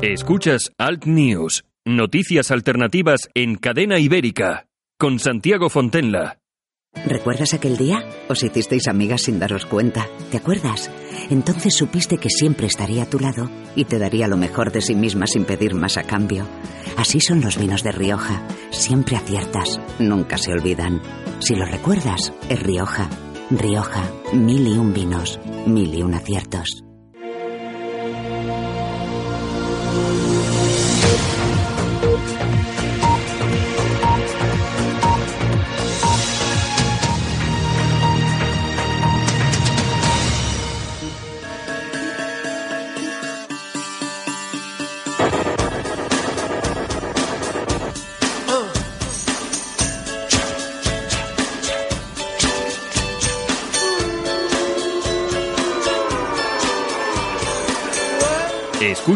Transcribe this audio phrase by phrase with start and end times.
[0.00, 4.66] Escuchas Alt News Noticias alternativas en Cadena Ibérica,
[4.98, 6.38] con Santiago Fontenla.
[7.06, 8.06] ¿Recuerdas aquel día?
[8.28, 10.06] ¿Os hicisteis amigas sin daros cuenta?
[10.30, 10.90] ¿Te acuerdas?
[11.30, 14.94] Entonces supiste que siempre estaría a tu lado y te daría lo mejor de sí
[14.94, 16.46] misma sin pedir más a cambio.
[16.98, 18.46] Así son los vinos de Rioja.
[18.68, 21.00] Siempre aciertas, nunca se olvidan.
[21.38, 23.08] Si lo recuerdas, es Rioja.
[23.48, 24.02] Rioja,
[24.34, 26.84] mil y un vinos, mil y un aciertos.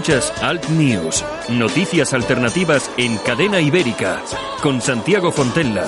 [0.02, 4.20] Escuchas Alt News, noticias alternativas en cadena ibérica,
[4.60, 5.86] con Santiago Fontella.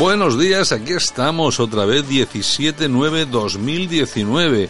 [0.00, 4.68] Buenos días, aquí estamos otra vez 17-9-2019.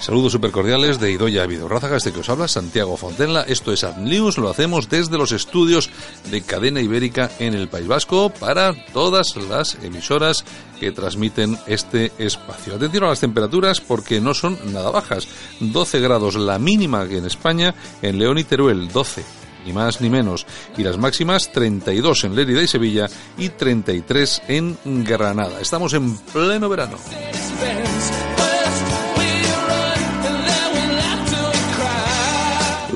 [0.00, 3.42] Saludos super cordiales de Idoya Vidorrázaga, este que os habla, Santiago Fontenla.
[3.42, 5.90] Esto es AdNews, lo hacemos desde los estudios
[6.30, 10.44] de Cadena Ibérica en el País Vasco para todas las emisoras
[10.78, 12.76] que transmiten este espacio.
[12.76, 15.26] Atención a las temperaturas porque no son nada bajas.
[15.58, 19.24] 12 grados la mínima que en España, en León y Teruel 12
[19.66, 20.46] ni más ni menos.
[20.76, 25.60] Y las máximas 32 en Lérida y Sevilla y 33 en Granada.
[25.60, 26.96] Estamos en pleno verano.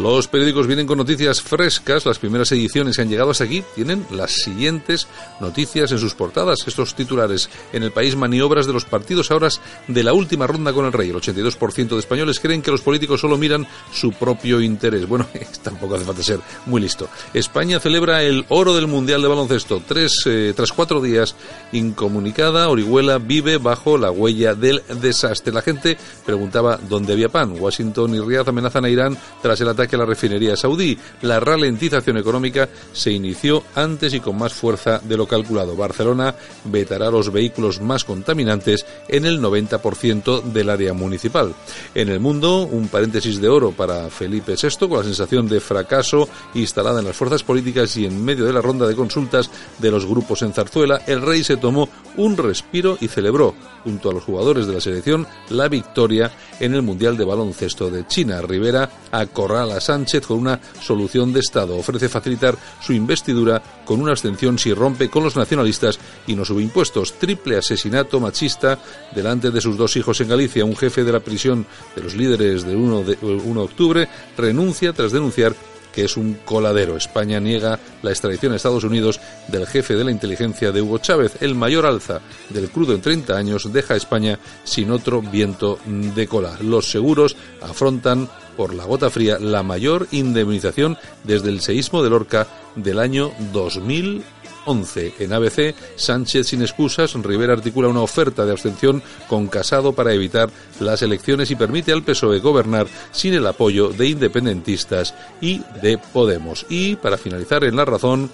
[0.03, 2.05] Los periódicos vienen con noticias frescas.
[2.07, 5.07] Las primeras ediciones que han llegado hasta aquí tienen las siguientes
[5.39, 6.67] noticias en sus portadas.
[6.67, 7.49] Estos titulares.
[7.73, 9.49] En el país maniobras de los partidos ahora
[9.87, 11.11] de la última ronda con el rey.
[11.11, 15.07] El 82% de españoles creen que los políticos solo miran su propio interés.
[15.07, 15.29] Bueno,
[15.63, 17.09] tampoco hace falta ser muy listo.
[17.33, 19.85] España celebra el oro del Mundial de Baloncesto.
[19.87, 21.37] Tres, eh, tras cuatro días
[21.71, 25.53] incomunicada, Orihuela vive bajo la huella del desastre.
[25.53, 25.97] La gente
[26.27, 27.55] preguntaba dónde había pan.
[27.57, 30.97] Washington y Riyadh amenazan a Irán tras el ataque que la refinería saudí.
[31.21, 35.77] La ralentización económica se inició antes y con más fuerza de lo calculado.
[35.77, 36.35] Barcelona
[36.65, 41.53] vetará los vehículos más contaminantes en el 90% del área municipal.
[41.95, 46.27] En el mundo, un paréntesis de oro para Felipe VI con la sensación de fracaso
[46.55, 50.07] instalada en las fuerzas políticas y en medio de la ronda de consultas de los
[50.07, 53.55] grupos en Zarzuela, el rey se tomó un respiro y celebró,
[53.85, 58.07] junto a los jugadores de la selección, la victoria en el Mundial de Baloncesto de
[58.07, 58.41] China.
[58.41, 61.77] Rivera acorrala Sánchez con una solución de Estado.
[61.77, 66.63] Ofrece facilitar su investidura con una abstención si rompe con los nacionalistas y no sube
[66.63, 67.15] impuestos.
[67.19, 68.79] Triple asesinato machista
[69.15, 70.65] delante de sus dos hijos en Galicia.
[70.65, 74.93] Un jefe de la prisión de los líderes del 1 de, 1 de octubre renuncia
[74.93, 75.55] tras denunciar
[75.93, 76.97] que es un coladero.
[76.97, 81.37] España niega la extradición a Estados Unidos del jefe de la inteligencia de Hugo Chávez.
[81.41, 86.27] El mayor alza del crudo en 30 años deja a España sin otro viento de
[86.27, 86.57] cola.
[86.63, 92.47] Los seguros afrontan por la gota fría la mayor indemnización desde el seísmo de Lorca
[92.77, 94.25] del año 2000
[94.65, 95.15] 11.
[95.19, 100.51] En ABC, Sánchez sin excusas, Rivera articula una oferta de abstención con Casado para evitar
[100.81, 106.67] las elecciones y permite al PSOE gobernar sin el apoyo de independentistas y de Podemos.
[106.69, 108.31] Y, para finalizar en la razón,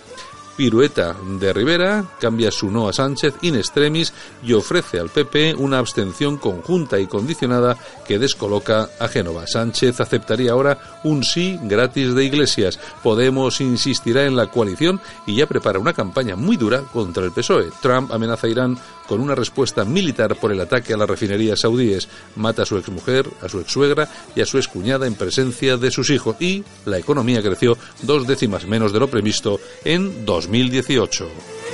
[0.59, 4.13] pirueta de Rivera, cambia su no a Sánchez in extremis
[4.43, 9.47] y ofrece al PP una abstención conjunta y condicionada que descoloca a Génova.
[9.47, 12.81] Sánchez aceptaría ahora un sí gratis de Iglesias.
[13.05, 17.71] Podemos insistirá en la coalición y ya prepara una campaña muy dura contra el PSOE.
[17.81, 18.77] Trump amenaza a Irán
[19.07, 22.09] con una respuesta militar por el ataque a las refinerías saudíes.
[22.35, 26.11] Mata a su exmujer, a su exsuegra y a su excuñada en presencia de sus
[26.11, 26.37] hijos.
[26.41, 31.68] Y la economía creció dos décimas menos de lo previsto en 2018.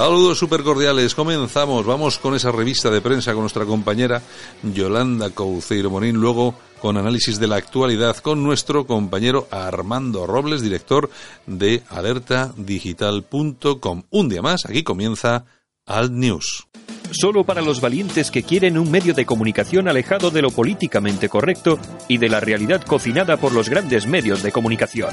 [0.00, 4.22] Saludos super cordiales, comenzamos, vamos con esa revista de prensa con nuestra compañera
[4.62, 11.10] Yolanda Couceiro Morín, luego con análisis de la actualidad con nuestro compañero Armando Robles, director
[11.46, 14.04] de alertadigital.com.
[14.08, 15.44] Un día más, aquí comienza
[15.84, 16.66] Alt News.
[17.10, 21.78] Solo para los valientes que quieren un medio de comunicación alejado de lo políticamente correcto
[22.08, 25.10] y de la realidad cocinada por los grandes medios de comunicación.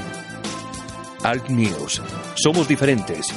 [1.22, 2.00] Alt News.
[2.36, 3.34] Somos diferentes.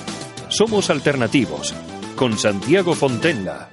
[0.51, 1.73] Somos alternativos.
[2.17, 3.69] Con Santiago Fontenla.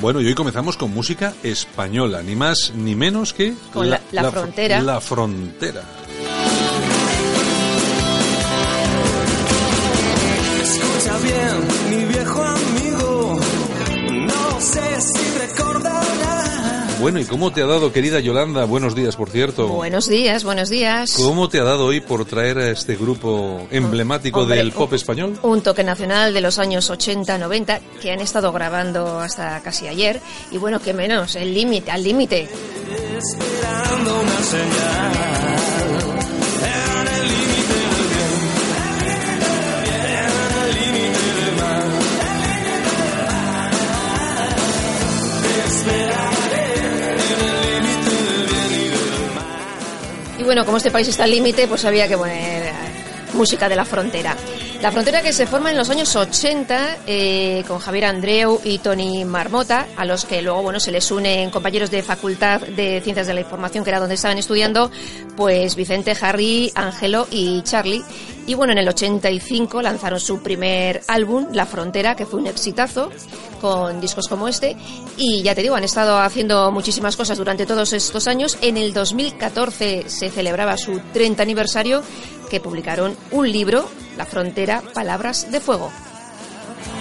[0.00, 3.54] Bueno, y hoy comenzamos con música española, ni más ni menos que...
[3.72, 4.80] Con la, la, frontera.
[4.80, 5.82] La frontera.
[17.04, 18.64] Bueno, ¿y cómo te ha dado, querida Yolanda?
[18.64, 19.68] Buenos días, por cierto.
[19.68, 21.12] Buenos días, buenos días.
[21.18, 24.96] ¿Cómo te ha dado hoy por traer a este grupo emblemático Hombre, del pop un-
[24.96, 25.38] español?
[25.42, 30.18] Un toque nacional de los años 80-90 que han estado grabando hasta casi ayer.
[30.50, 32.48] Y bueno, que menos, el límite, al límite.
[33.18, 35.34] Esperando una señal.
[45.86, 46.13] En
[50.44, 52.72] Y bueno, como este país está al límite, pues había que poner eh,
[53.32, 54.36] música de la frontera.
[54.82, 59.24] La frontera que se forma en los años 80 eh, con Javier Andreu y Tony
[59.24, 63.32] Marmota, a los que luego bueno se les unen compañeros de Facultad de Ciencias de
[63.32, 64.90] la Información, que era donde estaban estudiando,
[65.34, 68.04] pues Vicente, Harry, Ángelo y Charlie.
[68.46, 73.10] Y bueno, en el 85 lanzaron su primer álbum, La Frontera, que fue un exitazo,
[73.60, 74.76] con discos como este.
[75.16, 78.58] Y ya te digo, han estado haciendo muchísimas cosas durante todos estos años.
[78.60, 82.02] En el 2014 se celebraba su 30 aniversario,
[82.50, 85.90] que publicaron un libro, La Frontera, Palabras de Fuego.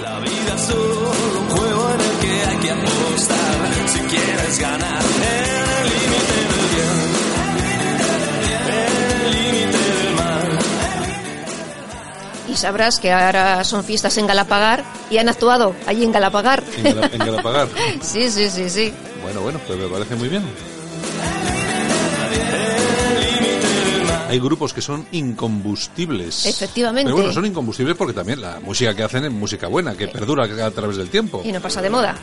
[0.02, 5.73] La vida es un juego en el que hay que apostar si quieres ganar.
[12.54, 16.64] Y sabrás que ahora son fiestas en Galapagar y han actuado allí en Galapagar.
[16.78, 17.68] En, Gala- en Galapagar.
[18.02, 18.94] sí, sí, sí, sí.
[19.24, 20.44] Bueno, bueno, pues me parece muy bien.
[24.30, 26.46] Hay grupos que son incombustibles.
[26.46, 27.06] Efectivamente.
[27.06, 30.46] Pero bueno, son incombustibles porque también la música que hacen es música buena, que perdura
[30.66, 31.42] a través del tiempo.
[31.46, 32.16] Y no pasa de moda.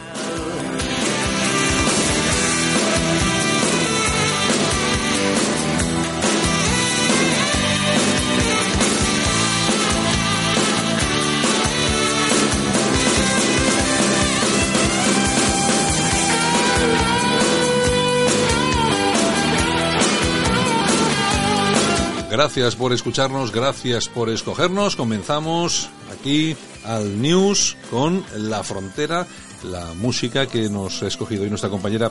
[22.41, 24.97] Gracias por escucharnos, gracias por escogernos.
[24.97, 26.57] Comenzamos aquí
[26.87, 29.27] al News con La Frontera
[29.63, 32.11] la música que nos ha escogido hoy nuestra compañera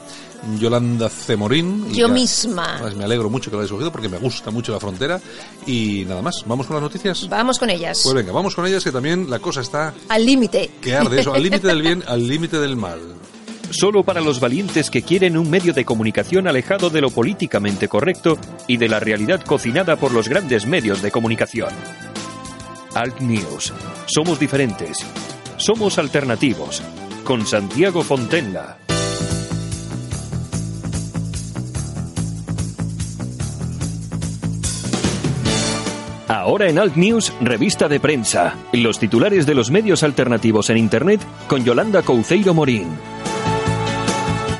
[0.59, 1.91] Yolanda Cemorín.
[1.91, 2.75] Yo misma.
[2.75, 5.19] Además, me alegro mucho que la hayas escogido porque me gusta mucho la frontera.
[5.65, 7.27] Y nada más, ¿vamos con las noticias?
[7.27, 8.01] Vamos con ellas.
[8.03, 10.69] Pues venga, vamos con ellas que también la cosa está Al límite.
[10.79, 12.99] que arde eso, al límite del bien, al límite del mal.
[13.71, 18.37] Solo para los valientes que quieren un medio de comunicación alejado de lo políticamente correcto
[18.67, 21.69] y de la realidad cocinada por los grandes medios de comunicación.
[22.95, 23.73] Alt News.
[24.07, 25.05] Somos diferentes.
[25.57, 26.81] Somos alternativos.
[27.23, 28.77] Con Santiago Fontenla.
[36.27, 38.55] Ahora en Alt News, revista de prensa.
[38.71, 42.87] Los titulares de los medios alternativos en Internet con Yolanda Couceiro Morín.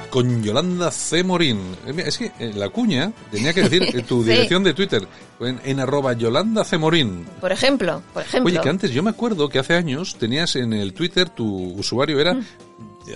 [0.10, 1.24] Con Yolanda C.
[1.24, 1.60] Morín.
[1.86, 4.32] Eh, Es que eh, la cuña tenía que decir eh, tu Sí.
[4.32, 5.08] dirección de Twitter
[5.40, 6.78] en, en arroba Yolanda C.
[6.78, 7.26] Morín.
[7.40, 8.52] Por ejemplo, por ejemplo.
[8.52, 12.20] Oye, que antes yo me acuerdo que hace años tenías en el Twitter tu usuario
[12.20, 12.38] era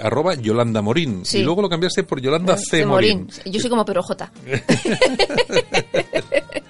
[0.02, 1.26] arroba Yolanda Morín Mm.
[1.26, 1.40] Sí.
[1.40, 2.86] y luego lo cambiaste por Yolanda C.
[2.86, 3.28] Morín.
[3.46, 4.32] Yo soy como Pedro J.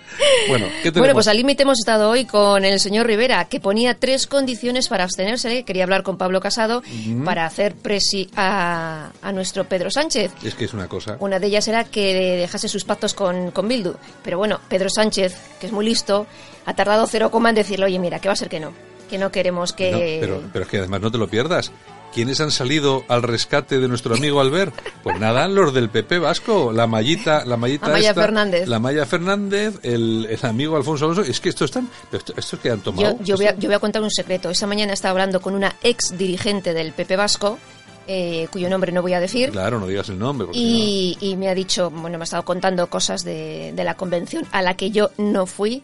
[0.47, 0.91] Bueno, ¿qué?
[0.91, 4.87] Bueno, pues al límite hemos estado hoy con el señor Rivera, que ponía tres condiciones
[4.87, 5.63] para abstenerse.
[5.63, 6.83] Quería hablar con Pablo Casado
[7.23, 10.31] para hacer presi a, a nuestro Pedro Sánchez.
[10.43, 11.17] Es que es una cosa.
[11.19, 13.93] Una de ellas era que dejase sus pactos con, con Bildu.
[14.23, 16.27] Pero bueno, Pedro Sánchez, que es muy listo,
[16.65, 18.73] ha tardado cero coma en decirle, oye, mira, que va a ser que no.
[19.13, 19.91] Que no queremos que...
[19.91, 21.71] No, pero, pero es que además no te lo pierdas.
[22.15, 24.73] ¿Quiénes han salido al rescate de nuestro amigo Albert?
[25.03, 28.67] Pues nada, los del PP Vasco, la Mallita, la Mallita Amaya esta, Fernández.
[28.67, 31.21] la Maya Fernández, el, el amigo Alfonso Alonso.
[31.21, 33.17] Es que estos están, esto- estos que han tomado.
[33.19, 34.49] Yo, yo, voy a, yo voy a contar un secreto.
[34.49, 37.59] Esta mañana estaba hablando con una ex dirigente del PP Vasco,
[38.07, 39.51] eh, cuyo nombre no voy a decir.
[39.51, 40.47] Claro, no digas el nombre.
[40.53, 44.45] Y, y me ha dicho, bueno, me ha estado contando cosas de, de la convención
[44.51, 45.83] a la que yo no fui.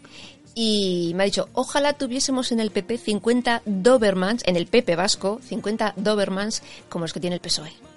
[0.55, 5.39] Y me ha dicho, ojalá tuviésemos en el PP 50 Dobermans, en el PP vasco,
[5.47, 7.88] 50 Dobermans como los que tiene el PSOE.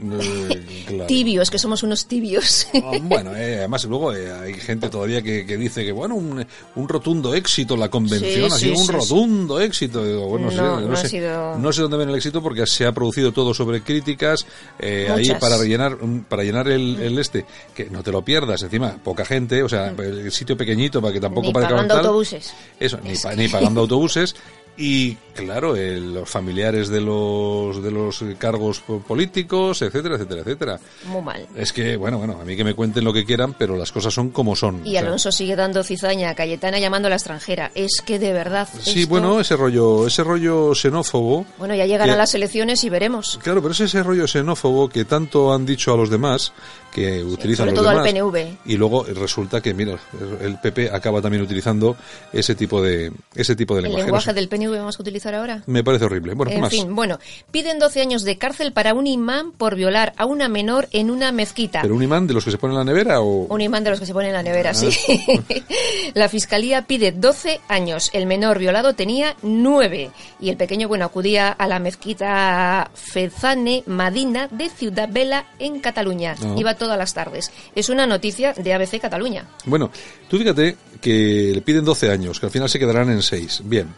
[0.00, 1.06] Eh, claro.
[1.06, 2.66] Tibios, que somos unos tibios.
[2.74, 6.44] Ah, Bueno, eh, además luego eh, hay gente todavía que, que dice que bueno un,
[6.76, 10.00] un rotundo éxito la convención Sí, ha sido sí, un sí, rotundo éxito.
[10.28, 12.86] Bueno, No, sé, no ha sé, sido- no sé dónde ven el éxito porque se
[12.86, 14.46] ha producido todo sobre críticas
[14.78, 18.62] eh, ahí para rellenar un- para llenar el, el este que no te lo pierdas
[18.62, 21.48] encima poca gente o sea el sitio pequeñito para que tampoco Mm.
[21.48, 22.04] Ni parezca pagando tal.
[22.06, 22.52] autobuses.
[22.78, 24.34] Eso, ni, pa- ni pagando autobuses.
[24.80, 30.80] Y claro, eh, los familiares de los de los cargos po- políticos, etcétera, etcétera, etcétera.
[31.06, 31.46] Muy mal.
[31.56, 34.14] Es que, bueno, bueno, a mí que me cuenten lo que quieran, pero las cosas
[34.14, 34.86] son como son.
[34.86, 37.72] Y O sea, Alonso sigue dando cizaña a Cayetana llamando a la extranjera.
[37.74, 38.68] Es que de verdad.
[38.80, 41.44] Sí, esto- bueno, ese rollo, ese rollo xenófobo.
[41.58, 43.40] Bueno, ya llegarán que- las elecciones y veremos.
[43.42, 46.52] Claro, pero es ese rollo xenófobo que tanto han dicho a los demás,
[46.92, 48.02] que utilizan sobre los todo al.
[48.02, 48.56] PNV.
[48.66, 49.98] Y luego resulta que, mira,
[50.40, 51.96] el PP acaba también utilizando
[52.32, 54.02] ese tipo de, ese tipo de El lenguaje.
[54.02, 55.62] No lenguaje sé, del PNV vamos a utilizar ahora.
[55.66, 56.34] Me parece horrible.
[56.34, 56.70] Bueno, ¿qué en más?
[56.70, 57.18] fin, bueno,
[57.50, 61.32] piden 12 años de cárcel para un imán por violar a una menor en una
[61.32, 61.82] mezquita.
[61.82, 63.46] ¿Pero un imán de los que se ponen en la nevera o...?
[63.48, 64.74] Un imán de los que se ponen en la nevera, Ah.
[64.74, 64.90] sí.
[66.14, 68.10] la fiscalía pide 12 años.
[68.12, 70.10] El menor violado tenía 9.
[70.40, 76.34] Y el pequeño, bueno, acudía a la mezquita Fezane Madina de Ciudad Vela en Cataluña.
[76.42, 76.54] Ah.
[76.56, 77.50] Iba todas las tardes.
[77.74, 79.46] Es una noticia de ABC Cataluña.
[79.64, 79.90] Bueno,
[80.28, 83.62] tú fíjate que le piden 12 años, que al final se quedarán en 6.
[83.64, 83.88] Bien,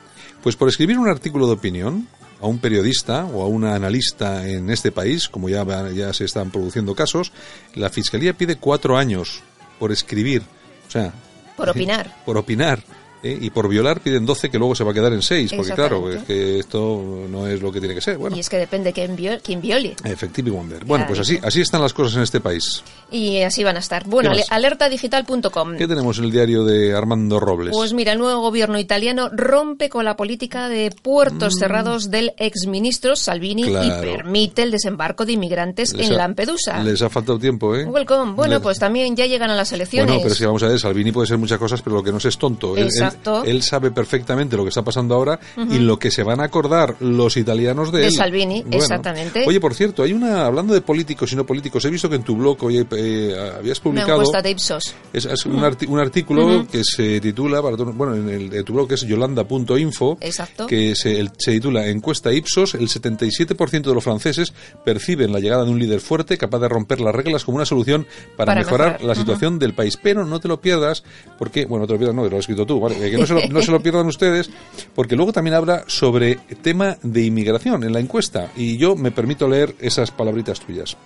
[0.43, 2.09] pues por escribir un artículo de opinión
[2.41, 6.51] a un periodista o a una analista en este país, como ya, ya se están
[6.51, 7.33] produciendo casos,
[7.75, 9.43] la Fiscalía pide 4 años
[9.79, 10.43] por escribir.
[10.89, 11.13] O sea...
[11.57, 12.17] Por opinar.
[12.25, 12.83] Por opinar.
[13.23, 13.39] ¿Eh?
[13.41, 16.11] Y por violar piden 12 que luego se va a quedar en 6, porque claro,
[16.13, 18.17] es que esto no es lo que tiene que ser.
[18.19, 19.97] Bueno, Y es que depende quién, viol- quién viole.
[20.05, 20.85] Effective Wonder.
[20.85, 21.39] Bueno, pues Claro.
[21.39, 22.83] así, así están las cosas en este país.
[23.11, 24.07] Y así van a estar.
[24.07, 25.77] Bueno, alertadigital.com.
[25.77, 27.73] ¿Qué tenemos en el diario de Armando Robles?
[27.73, 33.17] Pues mira, el nuevo gobierno italiano rompe con la política de puertos cerrados del exministro
[33.17, 33.73] Salvini y Mm.
[33.73, 34.01] Claro.
[34.01, 36.83] permite el desembarco de inmigrantes Les en ha- Lampedusa.
[36.83, 37.85] Les ha faltado tiempo, ¿eh?
[37.85, 38.33] Welcome.
[38.33, 40.07] Bueno, Les- pues también ya llegan a las elecciones.
[40.09, 42.19] Bueno, pero que vamos a ver, Salvini puede ser muchas cosas, pero lo que no
[42.19, 42.77] es es tonto.
[42.77, 43.45] Él- él- Exacto.
[43.45, 45.39] Él, sabe perfectamente lo que está pasando ahora
[45.71, 48.13] y lo que se van a acordar los italianos de, De él.
[48.13, 49.45] Salvini, exactamente.
[49.47, 52.23] Oye, por cierto, hay una, hablando de políticos y no políticos, he visto que en
[52.23, 54.13] tu blog oye, eh, habías Una publicado...
[54.21, 54.95] encuesta de Ipsos.
[55.13, 58.73] Es, es un, arti- un artículo que se titula, para bueno, en el de tu
[58.73, 60.67] blog que es yolanda.info, Exacto.
[60.67, 64.53] que se, el- se titula Encuesta Ipsos, el 77% de los franceses
[64.85, 68.07] perciben la llegada de un líder fuerte capaz de romper las reglas como una solución
[68.37, 69.09] para, Para mejorar, mejorar.
[69.09, 69.97] la situación del país.
[69.97, 71.03] Pero no te lo pierdas,
[71.39, 72.97] porque, bueno, no te lo pierdas, no, que lo has escrito tú, ¿vale?
[73.01, 74.51] Eh, que no se, lo, no se lo pierdan ustedes,
[74.95, 79.49] porque luego también habla sobre tema de inmigración en la encuesta, y yo me permito
[79.49, 80.97] leer esas palabritas tuyas.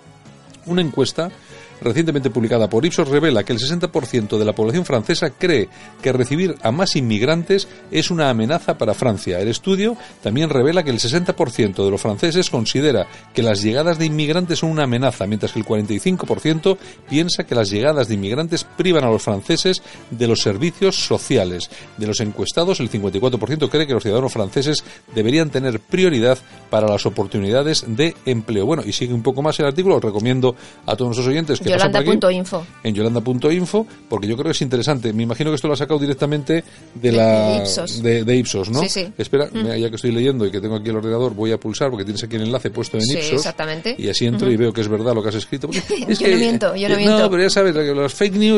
[0.65, 1.31] Una encuesta
[1.85, 5.69] recientemente publicada por Ipsos revela que el 60% de la población francesa cree
[6.01, 9.39] que recibir a más inmigrantes es una amenaza para Francia.
[9.39, 14.07] El estudio también revela que el 60% de los franceses considera que las llegadas de
[14.07, 16.77] inmigrantes son una amenaza, mientras que el 45%
[17.07, 21.69] piensa que las llegadas de inmigrantes privan a los franceses de los servicios sociales.
[21.97, 26.39] De los encuestados, el 54% cree que los ciudadanos franceses deberían tener prioridad
[26.71, 28.65] para las oportunidades de empleo.
[28.65, 31.74] Bueno, y sigue un poco más el artículo, os recomiendo a todos nuestros oyentes que
[31.77, 32.65] Yolanda.info.
[32.83, 35.13] en yolanda.info, porque yo creo que es interesante.
[35.13, 36.63] Me imagino que esto lo ha sacado directamente
[36.93, 38.01] de, la de Ipsos.
[38.03, 38.81] de, de Ipsos, ¿no?
[38.81, 39.13] Sí, sí.
[39.17, 41.89] Espera, mira, ya que estoy leyendo y que tengo aquí el ordenador, voy a pulsar
[41.89, 43.33] porque tienes aquí el enlace puesto en Sí, Ipsos.
[43.33, 43.95] exactamente.
[43.97, 45.69] Y así entro y veo que es verdad lo que has escrito.
[46.07, 47.29] es Yo no miento, yo no eh, miento.
[47.29, 48.55] pero ya sabes, los fake news.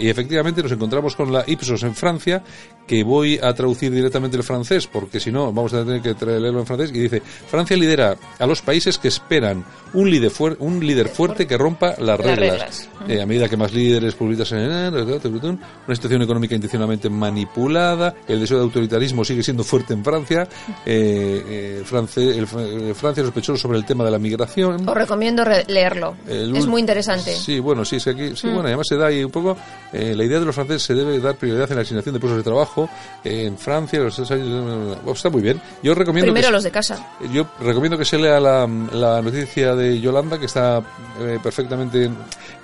[0.00, 2.42] Y efectivamente nos encontramos con la Ipsos en Francia,
[2.86, 6.60] que voy a traducir directamente el francés, porque si no, vamos a tener que leerlo
[6.60, 6.90] en francés.
[6.94, 11.46] Y dice: Francia lidera a los países que esperan un líder, fuer- un líder fuerte
[11.46, 12.88] que rompa las Las reglas.
[12.98, 13.10] reglas.
[13.10, 18.58] Eh, a medida que más líderes publicitan en una situación económica intencionalmente manipulada, el deseo
[18.58, 20.48] de autoritarismo sigue siendo fuerte en Francia,
[20.84, 24.88] eh, eh, France- el- eh, Francia sospechoso sobre el tema de la migración.
[24.88, 26.16] Os recomiendo re- leerlo.
[26.26, 27.32] El es muy interesante.
[27.34, 28.54] Sí, bueno, sí, es que aquí, sí, Mm.
[28.54, 29.56] bueno, además se da ahí un poco,
[29.92, 32.38] eh, la idea de los franceses se debe dar prioridad en la asignación de puestos
[32.38, 32.88] de trabajo
[33.24, 35.60] eh, en Francia, los años, está muy bien.
[35.82, 37.06] Yo recomiendo Primero que, los de casa.
[37.32, 40.82] yo recomiendo que se lea la, la noticia de Yolanda, que está
[41.20, 42.10] eh, perfectamente,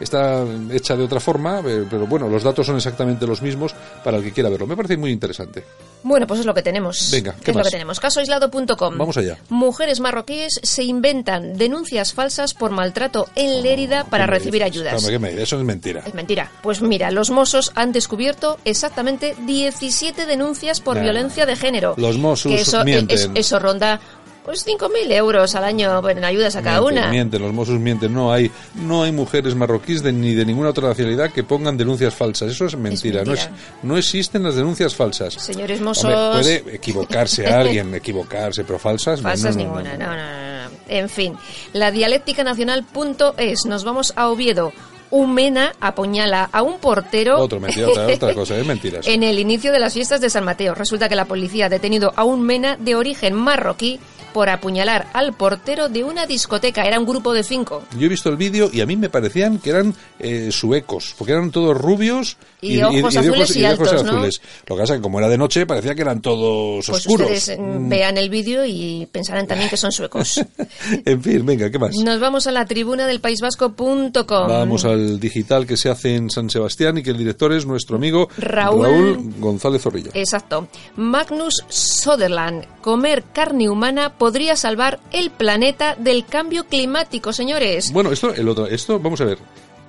[0.00, 4.16] está hecha de otra forma, eh, pero bueno, los datos son exactamente los mismos para
[4.18, 4.66] el que quiera verlo.
[4.66, 5.64] Me parece muy interesante.
[6.02, 7.10] Bueno, pues es lo que tenemos.
[7.10, 7.64] Venga, ¿qué es más?
[7.64, 7.98] lo que tenemos.
[8.00, 8.98] Casoaislado.com.
[8.98, 9.38] Vamos allá.
[9.48, 14.76] Mujeres marroquíes se inventan denuncias falsas por maltrato en Lérida para ¿Qué me recibir dices?
[14.76, 15.04] ayudas.
[15.38, 16.02] Eso es mentira.
[16.06, 16.50] Es mentira.
[16.62, 21.02] Pues mira, los Mossos han descubierto exactamente 17 denuncias por Nah.
[21.04, 21.94] violencia de género.
[21.96, 22.52] Los Mossos
[22.84, 23.16] mienten.
[23.16, 24.00] es- eso ronda
[24.44, 27.10] pues 5.000 euros al año en ayudas a cada Mienten, una.
[27.10, 28.12] mienten, los Mossos mienten.
[28.12, 32.14] No hay, no hay mujeres marroquíes de- ni de ninguna otra nacionalidad que pongan denuncias
[32.14, 32.50] falsas.
[32.50, 33.24] Eso es mentira.
[33.24, 33.78] No, es- mentira.
[33.82, 35.34] no existen las denuncias falsas.
[35.34, 36.36] Señores Hombre, Mossos...
[36.42, 39.20] puede equivocarse alguien, equivocarse, pero falsas.
[39.22, 40.06] Falsas no, no, ninguna, no.
[40.06, 40.74] no, no, no, no.
[40.88, 41.34] En fin,
[41.72, 43.64] la dialéctica nacional.es.
[43.66, 44.72] Nos vamos a Oviedo.
[45.16, 49.06] Un mena apuñala a un portero Otro, mentira, otra, otra cosa, es mentiras.
[49.08, 50.74] en el inicio de las fiestas de San Mateo.
[50.74, 54.00] Resulta que la policía ha detenido a un mena de origen marroquí
[54.32, 56.82] por apuñalar al portero de una discoteca.
[56.82, 57.84] Era un grupo de cinco.
[57.96, 61.32] Yo he visto el vídeo y a mí me parecían que eran eh, suecos, porque
[61.34, 64.10] eran todos rubios Y de ojos azules y de ojos altos, ¿no?
[64.14, 64.42] azules.
[64.66, 67.30] Lo que pasa es que como era de noche parecía que eran todos Pues oscuros.
[67.30, 67.88] ustedes mm, Mm.
[67.88, 70.40] vean el vídeo y pensarán también que son suecos.
[71.04, 71.94] en fin, venga, ¿qué más?
[71.94, 74.48] Nos vamos a la tribuna del paisvasco.com.
[74.48, 77.96] Vamos al digital que se hace en San Sebastián y que el director es nuestro
[77.96, 80.10] amigo Raúl- González Zorrilla.
[80.14, 80.68] Exacto.
[80.96, 82.66] Magnus Soderland.
[82.80, 87.92] Comer carne humana podría salvar el planeta del cambio climático, señores.
[87.92, 89.38] Bueno, esto, el otro, esto, vamos a ver.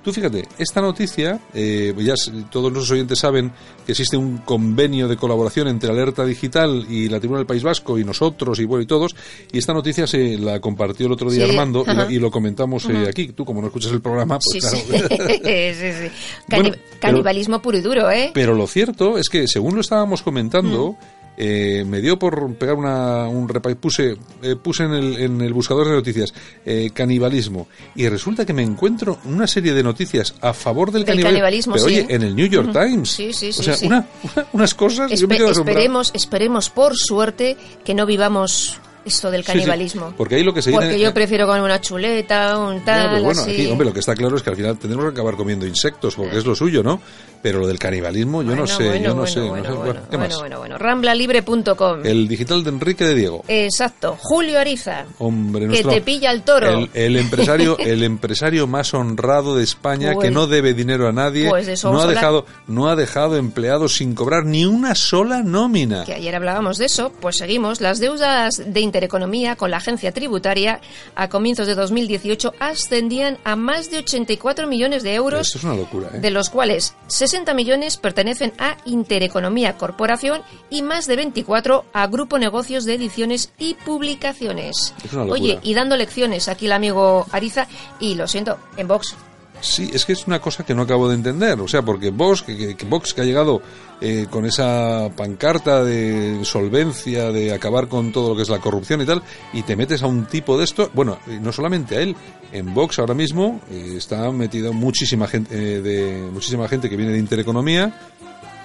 [0.06, 2.14] Tú fíjate, esta noticia, eh, ya
[2.48, 3.50] todos los oyentes saben
[3.84, 7.98] que existe un convenio de colaboración entre Alerta Digital y la Tribuna del País Vasco
[7.98, 9.16] y nosotros y bueno y todos,
[9.50, 12.12] y esta noticia se la compartió el otro día Sí, Armando y lo, ajá.
[12.12, 13.32] y lo comentamos eh, aquí.
[13.32, 14.60] Tú, como no escuchas el programa, pues sí.
[14.60, 14.76] claro.
[15.18, 16.08] sí, sí.
[16.48, 18.30] Cani- Bueno, pero- canibalismo puro y duro, ¿eh?
[18.32, 21.15] Pero lo cierto es que, según lo estábamos comentando, Mm.
[21.36, 25.52] Eh, me dio por pegar una, un repa puse, eh, puse en el, en el
[25.52, 26.32] buscador de noticias
[26.64, 31.16] eh, canibalismo y resulta que me encuentro una serie de noticias a favor del, Del
[31.22, 31.72] canibalismo.
[31.72, 31.94] canibalismo, pero sí.
[32.04, 32.72] oye, en el New York.
[32.72, 33.10] Times.
[33.10, 33.86] Sí, sí, sí, O sea, sí.
[33.86, 35.10] una- una- unas cosas.
[35.18, 35.78] yo me Espe- quedo asombrado.
[35.78, 40.12] esperemos, esperemos por suerte que no vivamos esto del Sí, sí, canibalismo.
[40.16, 43.40] porque ahí lo que se Porque yo prefiero comer una chuleta, un tal, pero bueno,
[43.40, 43.52] así.
[43.52, 46.14] aquí, hombre, lo que está claro es que al final tendremos que acabar comiendo insectos,
[46.16, 47.00] porque es lo suyo, ¿no?
[47.42, 49.38] Pero lo del canibalismo, yo no Bueno, sé, bueno, yo no bueno, sé.
[49.40, 49.50] no sé.
[49.50, 50.38] bueno, Bueno, ¿qué más?
[50.38, 50.78] bueno, bueno.
[50.78, 52.00] Ramblalibre.com.
[52.04, 53.44] El digital de Enrique de Diego.
[53.48, 54.16] Exacto.
[54.20, 55.04] Julio Ariza.
[55.18, 56.68] Hombre, Que nuestro- te pilla el toro.
[56.70, 61.12] El, el empresario, el empresario más honrado de España Pues- que no debe dinero a
[61.12, 62.16] nadie, pues eso no ha hablar.
[62.16, 66.04] dejado, no ha dejado empleados sin cobrar ni una sola nómina.
[66.04, 67.80] que ayer hablábamos de eso, pues seguimos.
[67.80, 70.80] Las deudas de Intereconomía con la agencia tributaria
[71.14, 75.74] a comienzos de 2018 ascendían a más de 84 millones de euros, Esto es una
[75.74, 76.18] locura, ¿eh?
[76.20, 82.38] de los cuales 60 millones pertenecen a Intereconomía Corporación y más de 24 a Grupo
[82.38, 84.94] Negocios de Ediciones y Publicaciones.
[85.28, 87.66] Oye, y dando lecciones aquí el amigo Ariza,
[88.00, 89.14] y lo siento, en Vox.
[89.60, 91.60] Sí, es que es una cosa que no acabo de entender.
[91.60, 93.62] O sea, porque Vox, que, Vox que ha llegado
[94.00, 99.00] eh, con esa pancarta de solvencia, de acabar con todo lo que es la corrupción
[99.00, 100.90] y tal, y te metes a un tipo de esto.
[100.94, 102.16] Bueno, eh, no solamente a él.
[102.52, 107.12] En Vox ahora mismo eh, está metida muchísima gente, eh, de, muchísima gente que viene
[107.12, 107.92] de Intereconomía.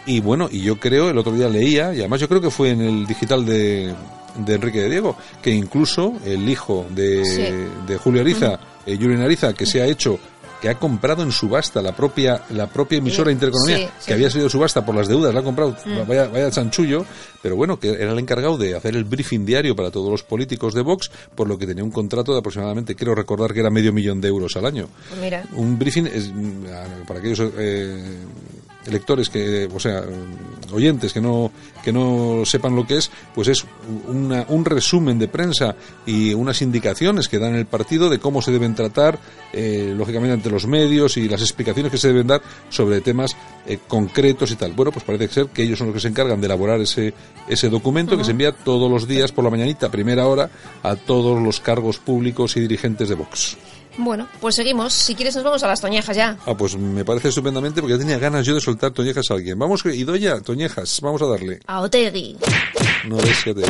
[0.06, 2.72] Y bueno, y yo creo, el otro día leía, y además yo creo que fue
[2.72, 3.94] en el digital de,
[4.36, 7.44] de Enrique de Diego, que incluso el hijo de, Sí.
[7.86, 10.20] de Julio Ariza, Julián Ariza, que se ha hecho
[10.62, 14.14] que ha comprado en subasta la propia la propia emisora Sí, Intereconomía, sí, que sí.
[14.14, 16.08] había sido subasta por las deudas, la ha comprado, Mm.
[16.08, 17.04] vaya, vaya chanchullo,
[17.42, 20.74] pero bueno, que era el encargado de hacer el briefing diario para todos los políticos
[20.74, 23.92] de Vox, por lo que tenía un contrato de aproximadamente, quiero recordar que era medio
[23.92, 24.88] millón de euros al año.
[25.20, 25.44] Mira.
[25.54, 28.16] Un briefing es mm, para aquellos eh,
[28.90, 30.04] lectores que, o sea,
[30.72, 31.52] oyentes que no
[31.84, 33.66] que no sepan lo que es, pues es
[34.08, 38.52] una- un resumen de prensa y unas indicaciones que dan el partido de cómo se
[38.52, 39.18] deben tratar,
[39.52, 43.80] eh, lógicamente ante los medios y las explicaciones que se deben dar sobre temas eh,
[43.88, 44.74] concretos y tal.
[44.74, 47.14] Bueno, pues parece ser que ellos son los que se encargan de elaborar ese
[47.48, 50.50] ese documento que se envía todos los días por la mañanita, a primera hora,
[50.84, 53.58] a todos los cargos públicos y dirigentes de Vox.
[53.98, 54.94] Bueno, pues seguimos.
[54.94, 56.38] Si quieres nos vamos a las toñejas ya.
[56.46, 59.60] Ah, pues me parece estupendamente porque ya tenía ganas yo de soltar toñejas a alguien.
[59.60, 61.60] Vamos, Idoya, toñejas, vamos a darle.
[61.68, 62.38] A Otegui.
[63.08, 63.62] No ves que te...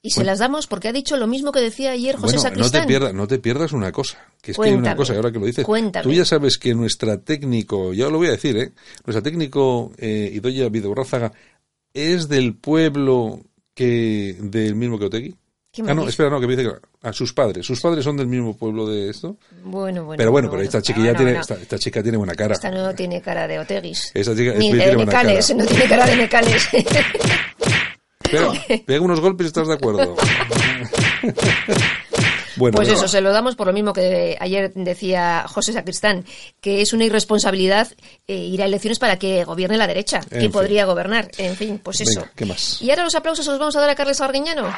[0.00, 2.42] Y se las damos porque ha dicho lo mismo que decía ayer José Bueno, no
[2.42, 2.82] Sacristán.
[2.82, 5.32] te, pierdas, no te pierdas una cosa, que es que hay una Cuéntame, cosa, ahora
[5.32, 6.04] que lo dices, cuéntame.
[6.04, 8.72] tú ya sabes que nuestra técnico, ya lo voy a decir, ¿eh?
[9.04, 11.32] Nuestra técnico eh, Idoya Vidorrázaga
[11.92, 13.40] es del pueblo
[13.74, 15.34] que del mismo que Otegui.
[15.70, 16.76] ¿Qué me Ah, no, espera, no, que me dice que
[17.06, 17.66] a sus padres.
[17.66, 19.36] ¿Sus padres son del mismo pueblo de esto?
[19.64, 20.18] Bueno, bueno.
[20.18, 21.40] pero bueno, pero esta chiquilla No, no, tiene, no.
[21.40, 22.54] Esta, esta chica tiene buena cara.
[22.54, 24.10] Esta no tiene cara de Oteguis.
[24.14, 25.60] Esta chica Ni de Necales, cara.
[25.62, 26.68] no tiene cara de Necales.
[28.30, 28.52] Pega,
[28.86, 30.16] pega unos golpes y estás de acuerdo.
[32.56, 36.24] bueno, Pues eso, se lo damos por lo mismo que ayer decía José Sacristán,
[36.60, 37.88] que es una irresponsabilidad
[38.26, 40.18] eh, ir a elecciones para que gobierne la derecha.
[40.18, 40.52] En ¿Quién fin.
[40.52, 41.30] podría gobernar?
[41.38, 42.26] En fin, pues eso.
[42.34, 42.80] ¿qué más?
[42.82, 44.72] Y ahora los aplausos se los vamos a dar a Carles Arguiñano.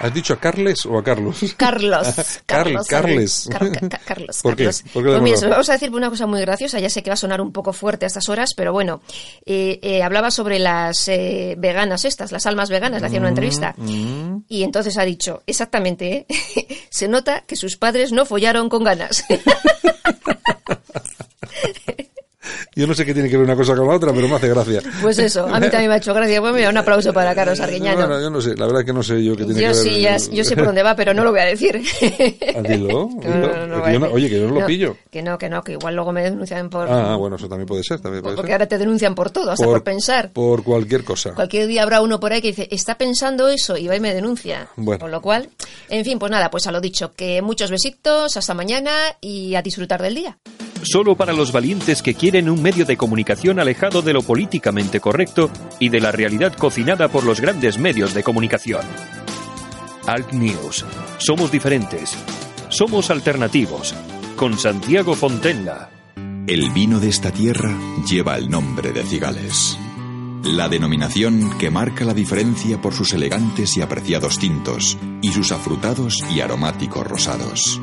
[0.00, 1.36] ¿Has dicho a Carles o a Carlos?
[1.56, 2.06] Carlos.
[2.46, 3.48] Carl- Carles.
[3.50, 4.40] Car- Car- Car- Carlos.
[4.42, 4.64] ¿Por qué?
[4.64, 4.82] Carlos.
[4.92, 6.78] ¿Por qué Pues mira, vamos a decir una cosa muy graciosa.
[6.80, 9.02] Ya sé que va a sonar un poco fuerte a estas horas, pero bueno.
[9.44, 13.32] Eh, eh, hablaba sobre las eh, veganas estas, las almas veganas, le hacía una Mm,
[13.32, 13.74] entrevista.
[14.48, 16.86] Y entonces ha dicho, exactamente, ¿eh?
[16.90, 19.24] se nota que sus padres no follaron con ganas.
[22.76, 24.48] Yo no sé qué tiene que ver una cosa con la otra, pero me hace
[24.48, 24.80] gracia.
[25.02, 26.40] pues eso, a mí también me ha hecho gracia.
[26.40, 27.96] Pues mira, un aplauso para Carlos Arguiñano.
[27.98, 29.76] Bueno, yo no sé, la verdad que no sé yo qué tiene yo que ver.
[29.76, 31.82] sí, ya- yo sé por dónde va, pero no lo voy a decir.
[32.56, 34.96] Ah, dilo, no, no, no yo oye, que yo no lo pillo.
[35.10, 36.88] Que no, que no, que igual luego me denuncian por...
[36.90, 38.54] Ah, bueno, eso también puede ser, también puede porque ser.
[38.54, 40.30] ahora te denuncian por todo, hasta por, pensar.
[40.32, 41.32] Por cualquier cosa.
[41.34, 44.14] Cualquier día habrá uno por ahí que dice, está pensando eso y va y me
[44.14, 44.68] denuncia.
[44.76, 45.00] Bueno.
[45.00, 45.48] Con lo cual,
[45.88, 49.62] en fin, pues nada, pues a lo dicho, que muchos besitos, hasta mañana y a
[49.62, 50.38] disfrutar del día.
[50.82, 55.50] Solo para los valientes que quieren un medio de comunicación alejado de lo políticamente correcto
[55.78, 58.82] y de la realidad cocinada por los grandes medios de comunicación.
[60.06, 60.84] Alt News.
[61.18, 62.16] Somos diferentes.
[62.68, 63.94] Somos alternativos.
[64.36, 65.90] Con Santiago Fontenla.
[66.46, 67.76] El vino de esta tierra
[68.08, 69.78] lleva el nombre de Cigales.
[70.44, 76.24] La denominación que marca la diferencia por sus elegantes y apreciados tintos y sus afrutados
[76.34, 77.80] y aromáticos rosados.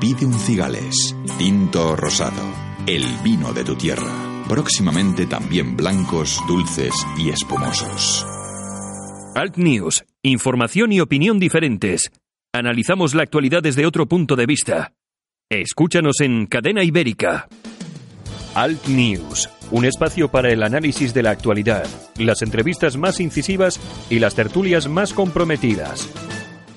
[0.00, 2.42] Pide un Cigales, tinto o rosado,
[2.86, 4.44] el vino de tu tierra.
[4.48, 8.26] Próximamente también blancos, dulces y espumosos.
[9.34, 10.04] Alt News.
[10.22, 12.10] Información y opinión diferentes.
[12.52, 14.92] Analizamos la actualidad desde otro punto de vista.
[15.50, 17.48] Escúchanos en Cadena Ibérica.
[18.54, 21.84] Alt News, un espacio para el análisis de la actualidad,
[22.18, 26.08] las entrevistas más incisivas y las tertulias más comprometidas.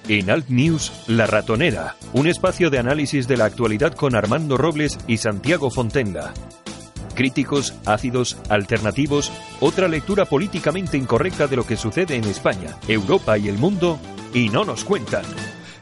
[0.10, 4.98] En Alt News, La Ratonera, un espacio de análisis de la actualidad con Armando Robles
[5.06, 6.34] y Santiago Fontenga.
[7.14, 13.50] Críticos, ácidos, alternativos, otra lectura políticamente incorrecta de lo que sucede en España, Europa y
[13.50, 14.00] el mundo,
[14.34, 15.26] y no nos cuentan.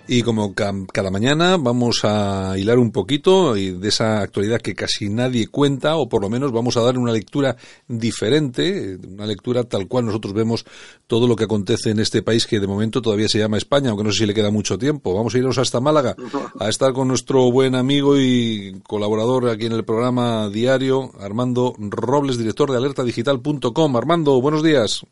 [0.08, 5.48] Y como cada mañana vamos a hilar un poquito de esa actualidad que casi nadie
[5.48, 7.56] cuenta, o por lo menos vamos a dar una lectura
[7.88, 10.64] diferente, una lectura tal cual nosotros vemos
[11.08, 14.04] todo lo que acontece en este país que de momento todavía se llama España, aunque
[14.04, 15.16] no sé si le queda mucho tiempo.
[15.16, 16.16] Vamos a irnos hasta Málaga
[16.60, 22.38] a estar con nuestro buen amigo y colaborador aquí en el programa diario, Armando Robles,
[22.38, 23.96] director de alertadigital.com.
[23.96, 25.04] Armando, buenos días.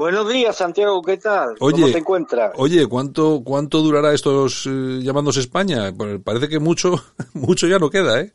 [0.00, 1.56] Buenos días, Santiago, ¿qué tal?
[1.60, 2.52] Oye, ¿Cómo te encuentras?
[2.56, 5.92] Oye, ¿cuánto, cuánto durará estos eh, llamándose España?
[5.94, 6.94] Pues parece que mucho,
[7.34, 8.32] mucho ya no queda, ¿eh?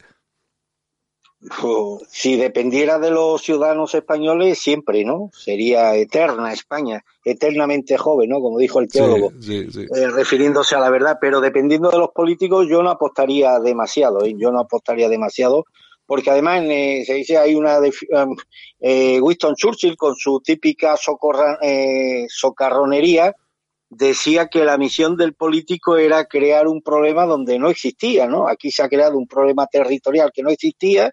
[1.64, 5.32] Oh, si dependiera de los ciudadanos españoles, siempre, ¿no?
[5.34, 8.42] Sería eterna España, eternamente joven, ¿no?
[8.42, 9.82] Como dijo el teólogo, Sí, sí, sí.
[9.92, 11.18] eh, refiriéndose a la verdad.
[11.20, 14.36] Pero dependiendo de los políticos, yo no apostaría demasiado, ¿eh?
[14.38, 15.66] Yo no apostaría demasiado,
[16.06, 18.36] porque además eh, se dice hay una um,
[18.80, 23.36] eh, Winston Churchill con su típica socorra, eh, socarronería
[23.90, 28.48] decía que la misión del político era crear un problema donde no existía, ¿no?
[28.48, 31.12] Aquí se ha creado un problema territorial que no existía,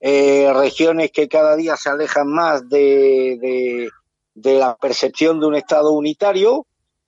[0.00, 3.88] eh, regiones que cada día se alejan más de, de,
[4.34, 6.66] de la percepción de un Estado unitario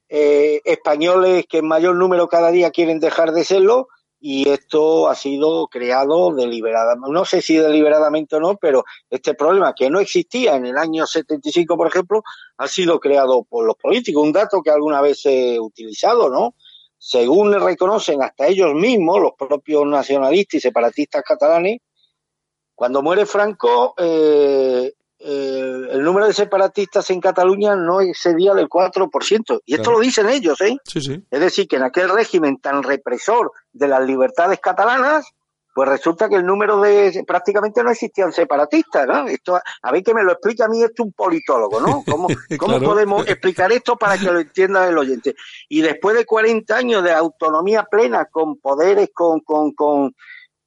[0.09, 5.15] eh, españoles que en mayor número cada día quieren dejar de serlo y esto ha
[5.15, 10.57] sido creado deliberadamente, no sé si deliberadamente o no, pero este problema que no existía
[10.57, 12.23] en el año 75, por ejemplo,
[12.57, 14.23] ha sido creado por los políticos.
[14.23, 16.55] Un dato que alguna vez he utilizado, ¿no?
[16.99, 21.81] Según reconocen hasta ellos mismos, los propios nacionalistas y separatistas catalanes,
[22.75, 29.61] cuando muere Franco, eh, eh, el número de separatistas en Cataluña no excedía del 4%.
[29.65, 29.99] Y esto Claro.
[29.99, 30.77] lo dicen ellos, ¿eh?
[30.85, 31.25] Sí, sí.
[31.31, 35.27] Es decir, que en aquel régimen tan represor de las libertades catalanas,
[35.75, 39.27] pues resulta que el número de prácticamente no existían separatistas, ¿no?
[39.29, 42.03] Esto, a ver que me lo explica a mí esto un politólogo, ¿no?
[42.11, 42.85] ¿Cómo, cómo Claro.
[42.93, 45.35] podemos explicar esto para que lo entienda el oyente?
[45.69, 50.15] Y después de 40 años de autonomía plena, con poderes, con, con, con,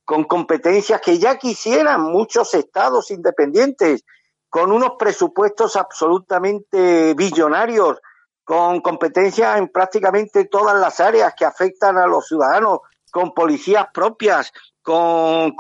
[0.05, 4.03] con competencias que ya quisieran muchos estados independientes,
[4.49, 7.99] con unos presupuestos absolutamente billonarios,
[8.43, 12.79] con competencias en prácticamente todas las áreas que afectan a los ciudadanos,
[13.11, 15.55] con policías propias, con,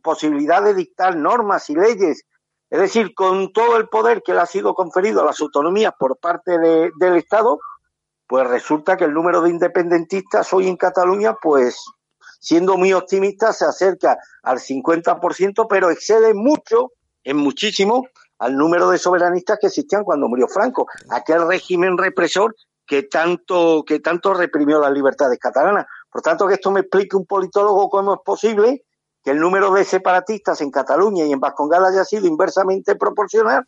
[0.00, 2.24] posibilidad de dictar normas y leyes,
[2.70, 6.16] es decir, con todo el poder que le ha sido conferido a las autonomías por
[6.18, 7.60] parte de- del Estado,
[8.26, 11.84] pues resulta que el número de independentistas hoy en Cataluña, pues
[12.40, 16.92] siendo muy optimista, se acerca al 50%, pero excede mucho,
[17.24, 18.06] en muchísimo,
[18.42, 24.00] al número de soberanistas que existían cuando murió Franco, aquel régimen represor que tanto, que
[24.00, 25.86] tanto reprimió las libertades catalanas.
[26.10, 28.84] Por tanto, que esto me explique un politólogo cómo es posible
[29.22, 33.64] que el número de separatistas en Cataluña y en Vascongal haya sido inversamente proporcional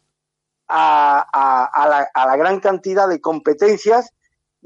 [0.66, 4.10] a, a la gran cantidad de competencias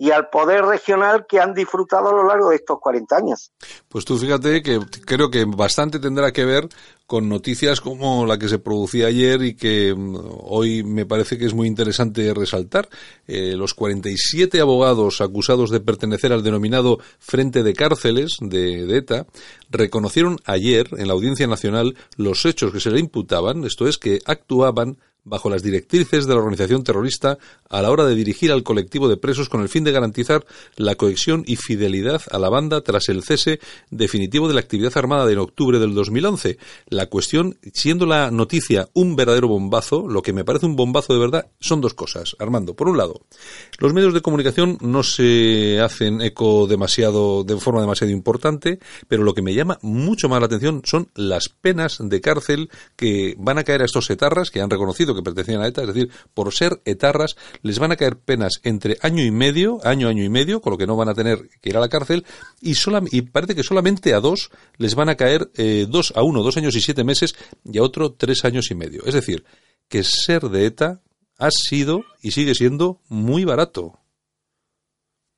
[0.00, 3.50] y al poder regional que han disfrutado a lo largo de estos 40 años.
[3.88, 6.68] Pues tú fíjate que creo que bastante tendrá que ver
[7.04, 11.46] con noticias como la que se producía ayer y que mm, hoy me parece que
[11.46, 12.88] es muy interesante resaltar.
[13.26, 19.26] Eh, los 47 abogados acusados de pertenecer al denominado Frente de Cárceles de, de ETA
[19.68, 24.20] reconocieron ayer en la Audiencia Nacional los hechos que se le imputaban, esto es que
[24.26, 24.98] actuaban
[25.29, 27.38] bajo las directrices de la organización terrorista
[27.69, 30.45] a la hora de dirigir al colectivo de presos con el fin de garantizar
[30.77, 33.61] la cohesión y fidelidad a la banda tras el cese
[33.91, 36.59] definitivo de la actividad armada en octubre del 2011.
[36.88, 41.21] La cuestión, siendo la noticia un verdadero bombazo, lo que me parece un bombazo de
[41.21, 42.75] verdad son dos cosas, Armando.
[42.75, 43.21] Por un lado,
[43.79, 49.35] los medios de comunicación no se hacen eco demasiado, de forma demasiado importante, pero lo
[49.35, 53.64] que me llama mucho más la atención son las penas de cárcel que van a
[53.64, 56.81] caer a estos etarras que han reconocido que pertenecían a ETA, es decir, por ser
[56.85, 60.72] etarras les van a caer penas entre año y medio, año, año y medio, con
[60.72, 62.24] lo que no van a tener que ir a la cárcel,
[62.61, 66.22] y, sola, y parece que solamente a dos les van a caer eh, dos a
[66.22, 69.04] uno, dos años y siete meses, y a otro tres años y medio.
[69.04, 69.44] Es decir,
[69.88, 71.02] que ser de ETA
[71.38, 73.98] ha sido y sigue siendo muy barato.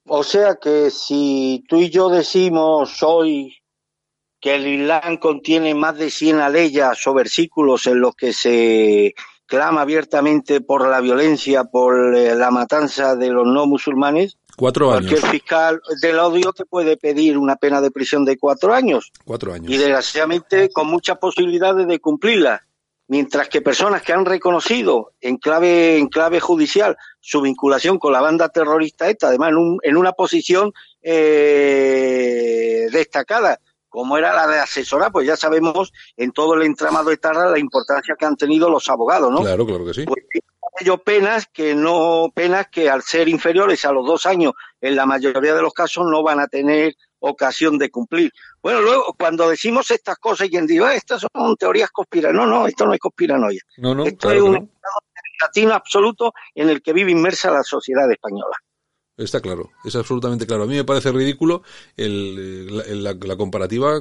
[0.06, 3.60] O sea que si tú y yo decimos hoy
[4.40, 9.14] que el Islam contiene más de 100 aleyas o versículos en los que se
[9.50, 15.10] clama abiertamente por la violencia, por eh, la matanza de los no musulmanes, Cuatro años.
[15.10, 19.52] cualquier fiscal del odio te puede pedir una pena de prisión de cuatro años Cuatro
[19.52, 19.70] años.
[19.70, 22.62] y desgraciadamente con muchas posibilidades de cumplirla.
[23.08, 28.20] Mientras que personas que han reconocido en clave, en clave judicial su vinculación con la
[28.20, 33.58] banda terrorista esta, además en, un- en una posición eh, destacada,
[33.90, 37.58] como era la de asesorar, pues ya sabemos en todo el entramado de Tarra la
[37.58, 39.40] importancia que han tenido los abogados, ¿no?
[39.40, 40.04] Claro, claro que sí.
[40.06, 40.24] pues
[40.78, 45.04] ello penas que no penas que al ser inferiores a los dos años en la
[45.04, 48.32] mayoría de los casos no van a tener ocasión de cumplir.
[48.62, 52.60] Bueno, luego cuando decimos estas cosas y quien dice, "Ah, estas son teorías conspiranoicas, no,
[52.60, 53.60] no, esto no es conspiranoia.
[53.76, 54.58] No, no, esto claro es un no.
[54.58, 58.56] estado absoluto en el que vive inmersa la sociedad española.
[59.20, 60.62] Está claro, es absolutamente claro.
[60.64, 61.62] A mí me parece ridículo
[61.96, 64.00] el, eh, la, comparativa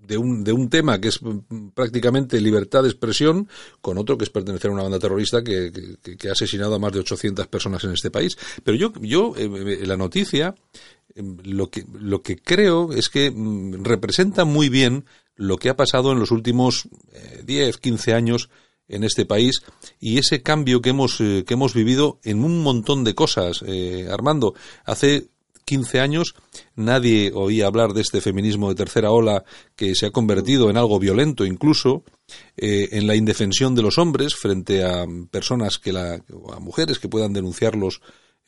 [0.00, 3.46] de un, de un tema que es mm, prácticamente libertad de expresión
[3.82, 5.70] con otro que es pertenecer a una banda terrorista que,
[6.02, 8.38] que- ha asesinado a más de 800 personas en este país.
[8.64, 9.50] Pero yo, yo eh,
[9.82, 10.54] eh, la noticia,
[11.44, 15.04] lo que, lo que creo es que mm, representa muy bien
[15.36, 18.48] lo que ha pasado en los últimos eh, 10, 15 años
[18.88, 19.62] en este país
[20.00, 24.08] y ese cambio que hemos eh, que hemos vivido en un montón de cosas eh,
[24.10, 24.54] Armando.
[24.84, 25.28] Hace
[25.64, 26.34] 15 años
[26.76, 29.44] nadie oía hablar de este feminismo de tercera ola
[29.76, 32.04] que se ha convertido en algo violento incluso
[32.56, 37.08] eh, en la indefensión de los hombres frente a personas que la a mujeres que
[37.08, 38.00] puedan denunciarlos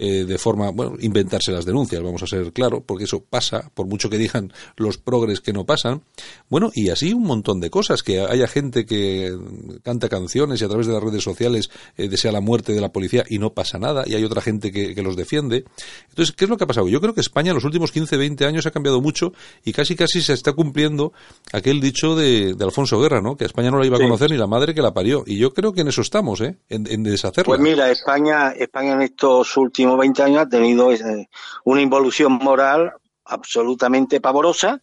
[0.02, 3.86] eh, de forma, bueno, inventarse las denuncias, vamos a ser claro, porque eso pasa, por
[3.86, 6.02] mucho que digan los progres que no pasan.
[6.48, 9.36] Bueno, y así un montón de cosas, que haya gente que
[9.82, 12.88] canta canciones y a través de las redes sociales eh, desea la muerte de la
[12.92, 15.64] policía y no pasa nada, y hay otra gente que, que los defiende.
[16.08, 16.88] Entonces, ¿qué es lo que ha pasado?
[16.88, 19.34] Yo creo que España en los últimos 15, 20 años ha cambiado mucho
[19.64, 21.12] y casi casi se está cumpliendo
[21.52, 23.36] aquel dicho de, de Alfonso Guerra, ¿no?
[23.36, 24.04] Que a España no la iba a Sí.
[24.04, 25.24] conocer ni la madre que la parió.
[25.26, 26.56] Y yo creo que en eso estamos, ¿eh?
[26.70, 27.44] En, en deshacerla.
[27.44, 31.28] Pues mira, España, España en estos últimos 20 años ha tenido eh,
[31.64, 32.92] una involución moral
[33.24, 34.80] absolutamente pavorosa,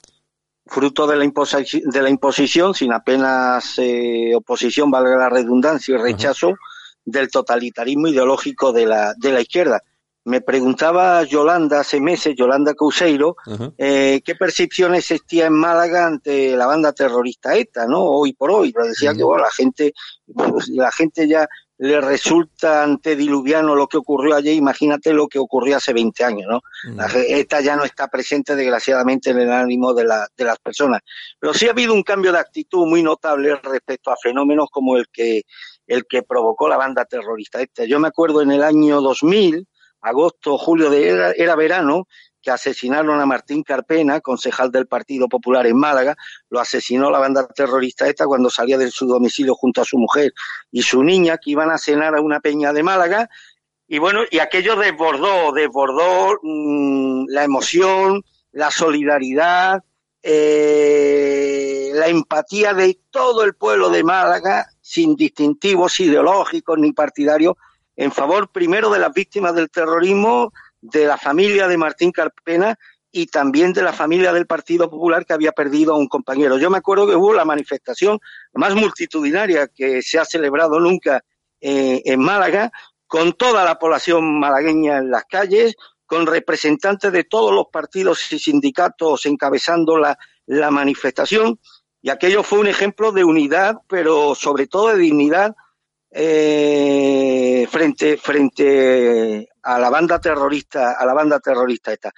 [0.66, 5.98] fruto de la, imposi- de la imposición, sin apenas eh, oposición, valga la redundancia, y
[5.98, 6.54] rechazo
[7.06, 9.82] del totalitarismo ideológico de la, de la izquierda.
[10.26, 13.38] Me preguntaba Yolanda hace meses, Yolanda Couseiro,
[13.78, 18.04] eh, qué percepción existía en Málaga ante la banda terrorista ETA, ¿no?
[18.04, 18.74] Hoy por hoy.
[18.76, 19.94] Lo decía que bueno, la gente,
[20.36, 21.48] pues, la gente ya
[21.80, 26.62] le resulta antediluviano lo que ocurrió ayer, imagínate lo que ocurrió hace 20 años, ¿no?
[26.96, 30.58] La ge- ETA ya no está presente, desgraciadamente, en el ánimo de, la, de las
[30.60, 31.02] personas.
[31.40, 35.06] Pero sí ha habido un cambio de actitud muy notable respecto a fenómenos como el
[35.14, 35.44] que,
[35.86, 37.60] el que provocó la banda terrorista.
[37.86, 39.68] Yo me acuerdo en el año 2000,
[40.02, 42.08] agosto, julio, de, era, era verano,
[42.48, 46.16] que asesinaron a Martín Carpena, concejal del Partido Popular en Málaga,
[46.50, 50.32] lo asesinó la banda terrorista esta cuando salía de su domicilio junto a su mujer
[50.72, 53.30] y su niña, que iban a cenar a una peña de Málaga,
[53.86, 59.84] y bueno, y aquello desbordó, desbordó mm, la emoción, la solidaridad,
[60.24, 67.56] eh, la empatía de todo el pueblo de Málaga, sin distintivos ideológicos ni partidarios,
[67.98, 72.78] en favor primero de las víctimas del terrorismo, de la familia de Martín Carpena
[73.12, 76.58] y también de la familia del Partido Popular que había perdido a un compañero.
[76.58, 78.20] Yo me acuerdo que hubo la manifestación
[78.54, 81.24] más multitudinaria que se ha celebrado nunca
[81.60, 82.72] eh, en Málaga,
[83.08, 88.40] con toda la población malagueña en las calles, con representantes de todos los partidos y
[88.40, 91.60] sindicatos encabezando la, la manifestación,
[92.02, 95.56] y aquello fue un ejemplo de unidad, pero sobre todo de dignidad
[96.12, 102.12] eh, frente frente a la banda terrorista, a la banda terrorista esta.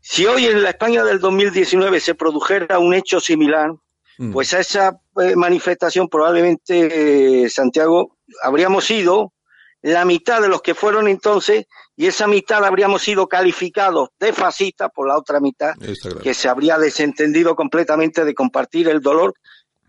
[0.00, 3.72] Si hoy en la España del 2019 se produjera un hecho similar,
[4.18, 4.32] Mm.
[4.32, 9.32] pues a esa eh, manifestación probablemente, eh, Santiago, habríamos sido
[9.80, 14.90] la mitad de los que fueron entonces y esa mitad habríamos sido calificados de fascistas
[14.94, 15.74] por la otra mitad
[16.22, 19.34] que se habría desentendido completamente de compartir el dolor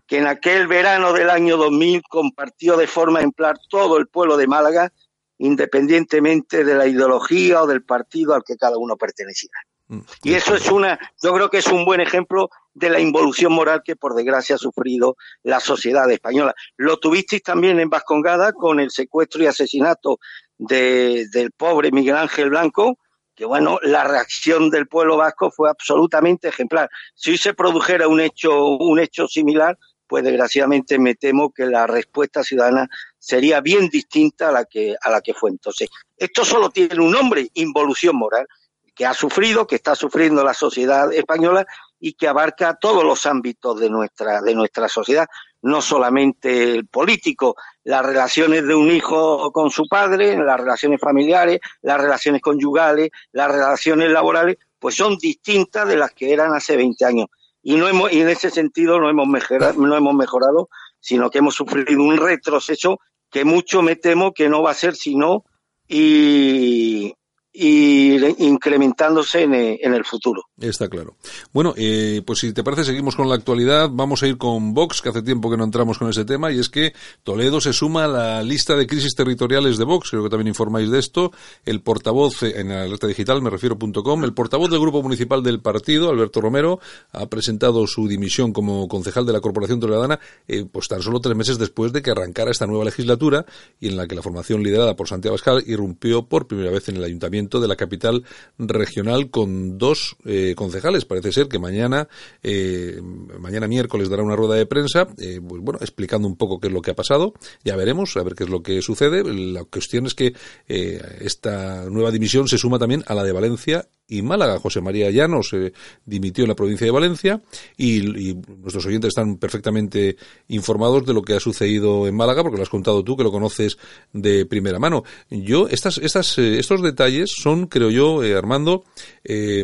[0.06, 4.48] que en aquel verano del año 2000 compartió de forma ejemplar todo el pueblo de
[4.48, 4.92] Málaga,
[5.38, 9.58] independientemente de la ideología o del partido al que cada uno perteneciera.
[9.88, 10.00] Mm.
[10.22, 13.82] Y eso es una, yo creo que es un buen ejemplo de la involución moral
[13.84, 16.54] que por desgracia ha sufrido la sociedad española.
[16.76, 20.18] Lo tuvisteis también en Vascongada con el secuestro y asesinato
[20.58, 22.98] de, del pobre Miguel Ángel Blanco,
[23.34, 26.88] que bueno, la reacción del pueblo vasco fue absolutamente ejemplar.
[27.14, 32.44] Si se produjera un hecho, un hecho similar, pues desgraciadamente me temo que la respuesta
[32.44, 32.88] ciudadana
[33.24, 35.88] sería bien distinta a la que, a la que fue entonces.
[36.14, 38.46] Esto solo tiene un nombre, involución moral,
[38.94, 41.66] que ha sufrido, que está sufriendo la sociedad española
[41.98, 45.26] y que abarca todos los ámbitos de nuestra, de nuestra sociedad,
[45.62, 51.60] no solamente el político, las relaciones de un hijo con su padre, las relaciones familiares,
[51.80, 57.04] las relaciones conyugales, las relaciones laborales, pues son distintas de las que eran hace 20
[57.06, 57.28] años.
[57.62, 60.68] Y, no hemos, y en ese sentido no hemos, mejorado, no hemos mejorado,
[61.00, 62.98] sino que hemos sufrido un retroceso
[63.34, 65.42] que mucho me temo que no va a ser sino
[65.88, 67.14] y,
[67.56, 70.42] y incrementándose en, en, el futuro.
[70.60, 71.14] Está claro.
[71.52, 73.88] Bueno, eh, pues si te parece, seguimos con la actualidad.
[73.92, 76.58] Vamos a ir con Vox, que hace tiempo que no entramos con ese tema, y
[76.58, 80.10] es que Toledo se suma a la lista de crisis territoriales de Vox.
[80.10, 81.30] Creo que también informáis de esto.
[81.64, 85.60] El portavoz, en la alerta digital, me refiero .com, el portavoz del grupo municipal del
[85.60, 86.80] partido, Alberto Romero,
[87.12, 91.36] ha presentado su dimisión como concejal de la Corporación Toledana, eh, pues tan solo tres
[91.36, 93.46] meses después de que arrancara esta nueva legislatura
[93.78, 96.96] y en la que la formación liderada por Santiago Abascal irrumpió por primera vez en
[96.96, 98.24] el ayuntamiento de la capital
[98.58, 101.04] regional con dos eh, concejales.
[101.04, 102.08] Parece ser que mañana,
[102.42, 103.00] eh,
[103.38, 106.72] mañana miércoles dará una rueda de prensa, eh, pues bueno, explicando un poco qué es
[106.72, 107.34] lo que ha pasado.
[107.64, 109.22] Ya veremos, a ver qué es lo que sucede.
[109.24, 110.34] La cuestión es que
[110.66, 114.58] esta nueva dimisión se suma también a la de Valencia y Málaga.
[114.58, 115.72] José María Llanos eh,
[116.04, 117.40] dimitió en la provincia de Valencia
[117.76, 120.16] y, y, nuestros oyentes están perfectamente
[120.48, 123.32] informados de lo que ha sucedido en Málaga porque lo has contado tú, que lo
[123.32, 123.78] conoces
[124.12, 125.04] de primera mano.
[125.30, 128.84] Yo, estas, estas, eh, estos detalles son, creo yo, eh, Armando,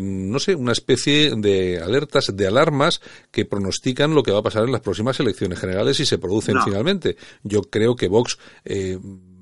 [0.01, 4.63] no sé, una especie de alertas, de alarmas que pronostican lo que va a pasar
[4.63, 6.63] en las próximas elecciones generales si se producen no.
[6.63, 7.15] finalmente.
[7.43, 8.37] Yo creo que Vox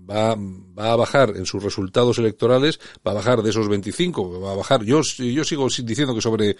[0.09, 0.35] va,
[0.79, 4.55] va a bajar en sus resultados electorales, va a bajar de esos 25, va a
[4.55, 6.55] bajar, yo, yo sigo diciendo que sobre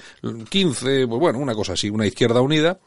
[0.50, 2.80] 15, pues bueno, una cosa así, una izquierda unida,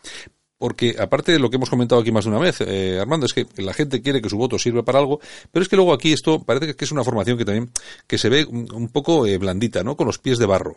[0.59, 3.33] porque aparte de lo que hemos comentado aquí más de una vez, eh, Armando, es
[3.33, 5.19] que la gente quiere que su voto sirva para algo,
[5.51, 7.73] pero es que luego aquí esto parece que es una formación que también
[8.07, 9.97] que se ve un, poco eh, blandita, ¿no?
[9.97, 10.77] Con los pies de barro.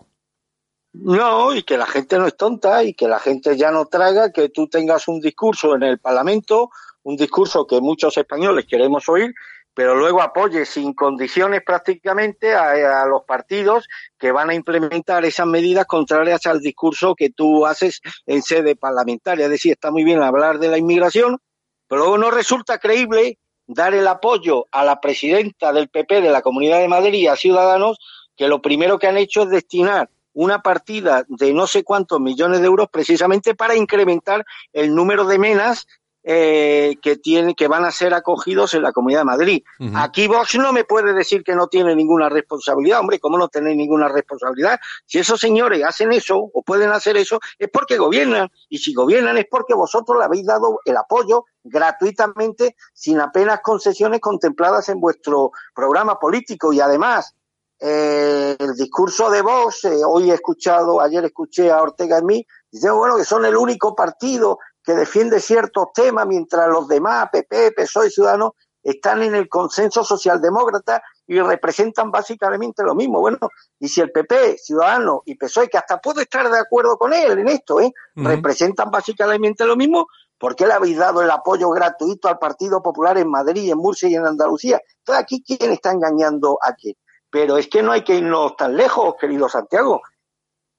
[0.94, 4.32] No, y que la gente no es tonta y que la gente ya no traga
[4.32, 6.70] que tú tengas un discurso en el Parlamento,
[7.04, 9.36] un discurso que muchos españoles queremos oír,
[9.76, 15.86] pero luego apoye sin condiciones prácticamente a, los partidos que van a implementar esas medidas
[15.86, 19.46] contrarias al discurso que tú haces en sede parlamentaria.
[19.46, 21.40] Es decir, está muy bien hablar de la inmigración,
[21.88, 26.42] pero luego no resulta creíble dar el apoyo a la presidenta del PP de la
[26.42, 27.98] Comunidad de Madrid y a Ciudadanos,
[28.38, 32.62] que lo primero que han hecho es destinar una partida de no sé cuántos millones
[32.62, 35.88] de euros precisamente para incrementar el número de menas
[36.28, 39.64] eh, que tienen, que van a ser acogidos en la Comunidad de Madrid.
[39.80, 40.04] Uh -huh.
[40.04, 43.78] Aquí Vox no me puede decir que no tiene ninguna responsabilidad, hombre, ¿cómo no tenéis
[43.78, 44.80] ninguna responsabilidad?
[45.06, 49.38] Si esos señores hacen eso o pueden hacer eso, es porque gobiernan, y si gobiernan
[49.38, 55.52] es porque vosotros le habéis dado el apoyo gratuitamente, sin apenas concesiones contempladas en vuestro
[55.76, 57.36] programa político, y además,
[57.80, 62.48] eh, el discurso de Vox, eh, hoy he escuchado, ayer escuché a Ortega en mí,
[62.72, 67.72] dice, bueno, que son el único partido que defiende ciertos temas, mientras los demás, PP,
[67.72, 68.52] PSOE y Ciudadanos,
[68.84, 73.20] están en el consenso socialdemócrata y representan básicamente lo mismo.
[73.20, 73.40] Bueno,
[73.80, 77.40] y si el PP, Ciudadanos y PSOE, que hasta puedo estar de acuerdo con él
[77.40, 77.92] en esto, ¿eh?
[78.16, 78.28] Uh -huh.
[78.28, 80.06] representan básicamente lo mismo,
[80.38, 84.08] ¿por qué le habéis dado el apoyo gratuito al Partido Popular en Madrid, en Murcia
[84.08, 84.80] y en Andalucía?
[85.00, 86.96] Entonces, aquí, ¿quién está engañando a quién?
[87.32, 90.02] Pero es que no hay que irnos tan lejos, querido Santiago.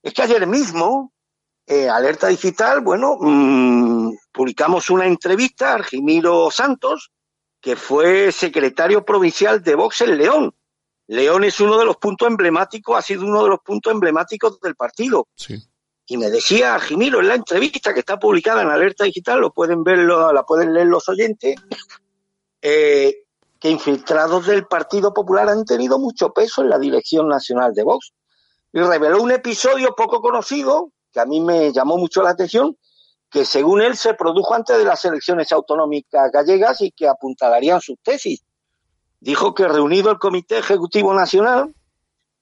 [0.01, 1.13] Es que ayer mismo
[1.67, 7.11] eh, Alerta Digital, bueno, mmm, publicamos una entrevista a Argimiro Santos,
[7.61, 10.55] que fue secretario provincial de Vox en León.
[11.09, 14.77] León es uno de los puntos emblemáticos, ha sido uno de los puntos emblemáticos del
[14.77, 15.29] partido.
[15.35, 15.57] Sí.
[16.07, 19.83] Y me decía Argimiro en la entrevista que está publicada en Alerta Digital, lo pueden
[19.83, 21.57] verlo, la pueden leer los oyentes,
[22.63, 23.25] eh,
[23.59, 28.13] que infiltrados del Partido Popular han tenido mucho peso en la dirección nacional de Vox.
[28.73, 32.77] Y reveló un episodio poco conocido, que a mí me llamó mucho la atención,
[33.31, 37.97] que según él se produjo antes de las elecciones autonómicas gallegas y que apuntalarían sus
[38.03, 38.45] tesis.
[39.19, 41.75] Dijo que reunido el Comité Ejecutivo Nacional,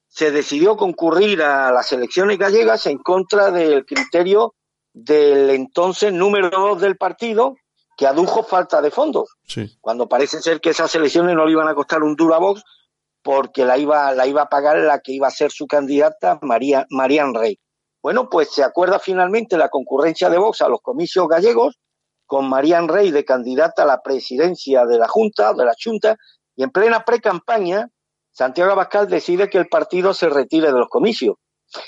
[0.08, 4.56] se decidió concurrir a las elecciones gallegas en contra del criterio
[4.92, 7.54] del entonces número dos del partido,
[7.96, 9.36] que adujo falta de fondos.
[9.46, 9.72] Sí.
[9.80, 12.64] Cuando parece ser que esas elecciones no le iban a costar un duro a Vox,
[13.22, 16.86] porque la iba, la iba a pagar la que iba a ser su candidata, María,
[16.90, 17.60] Marian Rey.
[18.04, 21.78] Bueno, pues se acuerda finalmente la concurrencia de Vox a los comicios gallegos,
[22.26, 26.18] con Marían Rey de candidata a la presidencia de la Junta, de la Junta,
[26.54, 27.88] y en plena pre-campaña,
[28.30, 31.36] Santiago Abascal decide que el partido se retire de los comicios.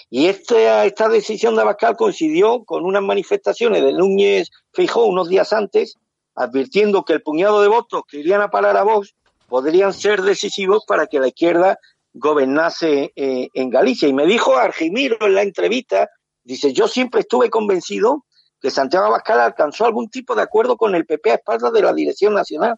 [0.09, 5.53] Y este, esta decisión de Abascal coincidió con unas manifestaciones de Núñez Feijóo unos días
[5.53, 5.97] antes,
[6.35, 9.15] advirtiendo que el puñado de votos que irían a parar a Vox
[9.51, 11.79] podrían ser decisivos para que la izquierda
[12.17, 14.09] gobernase eh, en Galicia.
[14.09, 16.09] Y me dijo Argimiro en la entrevista,
[16.43, 18.25] dice, yo siempre estuve convencido
[18.61, 21.93] que Santiago Abascal alcanzó algún tipo de acuerdo con el PP a espaldas de la
[21.93, 22.77] dirección nacional.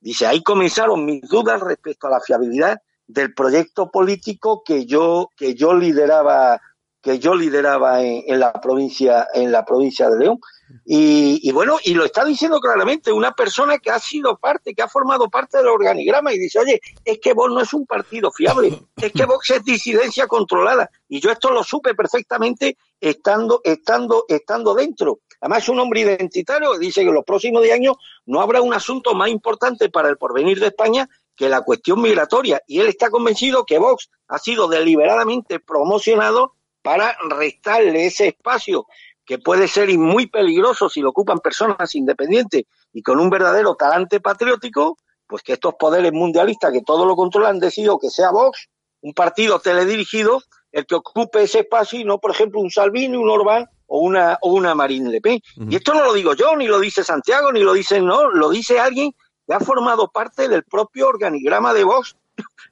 [0.00, 5.54] Dice, ahí comenzaron mis dudas respecto a la fiabilidad del proyecto político que yo, que
[5.54, 6.60] yo lideraba,
[7.00, 10.40] que yo lideraba en, en la provincia, en la provincia de León.
[10.84, 14.82] Y, y, bueno, y lo está diciendo claramente una persona que ha sido parte, que
[14.82, 18.30] ha formado parte del organigrama y dice, oye, es que Vox no es un partido
[18.30, 20.90] fiable, es que Vox es disidencia controlada.
[21.08, 25.20] Y yo esto lo supe perfectamente estando, estando, estando dentro.
[25.40, 27.96] Además es un hombre identitario, dice que en los próximos 10 años
[28.26, 32.62] no habrá un asunto más importante para el porvenir de España que la cuestión migratoria.
[32.66, 38.86] Y él está convencido que Vox ha sido deliberadamente promocionado para restarle ese espacio
[39.24, 44.20] que puede ser muy peligroso si lo ocupan personas independientes y con un verdadero talante
[44.20, 48.68] patriótico, pues que estos poderes mundialistas que todo lo controlan han decidido que sea Vox,
[49.00, 50.42] un partido teledirigido,
[50.72, 54.38] el que ocupe ese espacio y no, por ejemplo, un Salvini, un Orbán o una,
[54.40, 55.40] o una Marine Le Pen.
[55.56, 55.72] Uh -huh.
[55.72, 58.48] Y esto no lo digo yo, ni lo dice Santiago, ni lo dice, no, lo
[58.50, 59.12] dice alguien
[59.46, 62.16] que ha formado parte del propio organigrama de Vox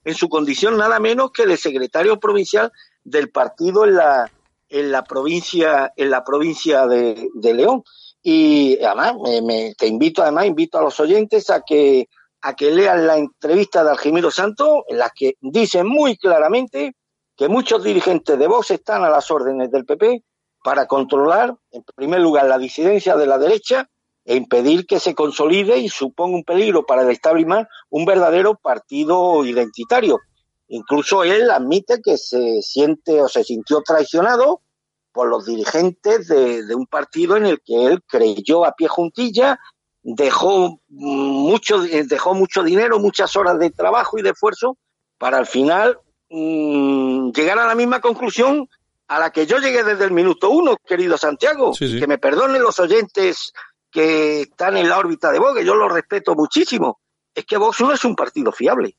[0.05, 2.73] en su condición nada menos que el secretario provincial
[3.05, 4.31] del partido en la,
[4.71, 7.83] en la provincia, en la provincia de, de León.
[8.23, 12.09] Y además, me, me, te invito, además, invito a los oyentes a que,
[12.41, 16.95] a que lean la entrevista de Algimiro Santo, en la que dice muy claramente
[17.37, 20.23] que muchos dirigentes de Vox están a las órdenes del PP
[20.63, 23.89] para controlar, en primer lugar, la disidencia de la derecha,
[24.25, 29.45] e impedir que se consolide y suponga un peligro para el establishment un verdadero partido
[29.45, 30.19] identitario.
[30.73, 34.63] Incluso él admite que se siente o se sintió traicionado
[35.13, 39.59] por los dirigentes de, de un partido en el que él creyó a pie juntilla,
[40.03, 44.79] dejó mucho, dejó mucho dinero, muchas horas de trabajo y de esfuerzo
[45.19, 45.99] para al final
[46.29, 48.69] mmm, llegar a la misma conclusión
[49.09, 51.75] a la que yo llegué desde el minuto uno, querido Santiago.
[51.75, 51.99] Sí, sí.
[51.99, 53.53] Que me perdonen los oyentes
[53.91, 57.01] que están en la órbita de Vox, que yo los respeto muchísimo.
[57.35, 58.97] Es que Vox no es un partido fiable.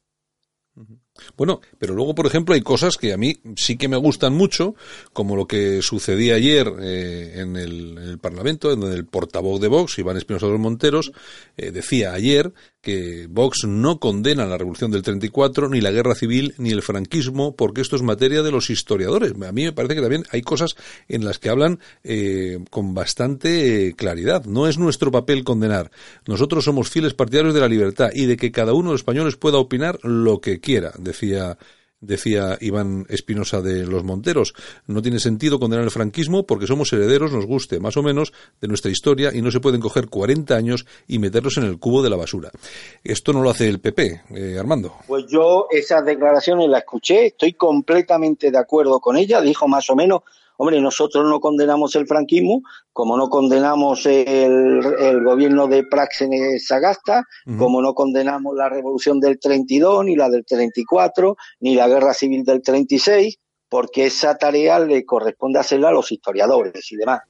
[1.37, 4.75] Bueno, pero luego, por ejemplo, hay cosas que a mí sí que me gustan mucho,
[5.13, 9.59] como lo que sucedía ayer eh, en, el, en, el, Parlamento, en donde el portavoz
[9.61, 11.11] de Vox, Iván Espinosa de los Monteros,
[11.57, 16.55] eh, decía ayer que Vox no condena la revolución del 34, ni la guerra civil,
[16.57, 19.33] ni el franquismo, porque esto es materia de los historiadores.
[19.33, 20.75] A mí me parece que también hay cosas
[21.07, 24.45] en las que hablan eh, con bastante claridad.
[24.45, 25.91] No es nuestro papel condenar.
[26.25, 29.35] Nosotros somos fieles partidarios de la libertad y de que cada uno de los españoles
[29.35, 31.57] pueda opinar lo que quiera, decía
[32.01, 34.53] decía Iván Espinosa de los Monteros.
[34.87, 38.67] No tiene sentido condenar el franquismo porque somos herederos, nos guste más o menos, de
[38.67, 42.09] nuestra historia y no se pueden coger 40 años y meterlos en el cubo de
[42.09, 42.49] la basura.
[43.03, 44.95] Esto no lo hace el PP, eh, Armando.
[45.07, 49.95] Pues yo esas declaraciones las escuché, estoy completamente de acuerdo con ella, dijo más o
[49.95, 50.21] menos
[50.61, 52.61] Hombre, nosotros no condenamos el franquismo,
[52.93, 57.57] como no condenamos el, el gobierno de Práxenes Sagasta, uh -huh.
[57.57, 62.43] como no condenamos la revolución del 32, ni la del 34, ni la guerra civil
[62.43, 63.39] del 36,
[63.69, 67.21] porque esa tarea le corresponde hacerla a los historiadores y demás.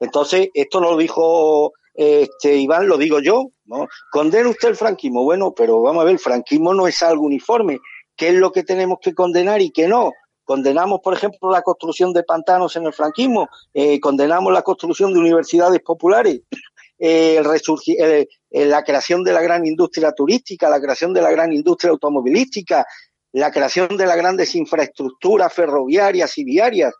[0.00, 3.88] Entonces, esto no lo dijo este Iván, lo digo yo, ¿no?
[4.10, 5.22] ¿Condena usted el franquismo?
[5.22, 7.78] Bueno, pero vamos a ver, el franquismo no es algo uniforme.
[8.16, 10.12] ¿Qué es lo que tenemos que condenar y qué no?
[10.50, 15.20] Condenamos, por ejemplo, la construcción de pantanos en el franquismo, eh, condenamos la construcción de
[15.20, 16.40] universidades populares,
[16.98, 21.92] eh, eh, la creación de la gran industria turística, la creación de la gran industria
[21.92, 22.84] automovilística,
[23.30, 26.94] la creación de las grandes infraestructuras ferroviarias y viarias.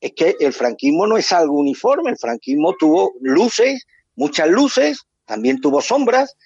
[0.00, 3.86] Es que el franquismo no es algo uniforme, el franquismo tuvo luces,
[4.16, 6.36] muchas luces, también tuvo sombras,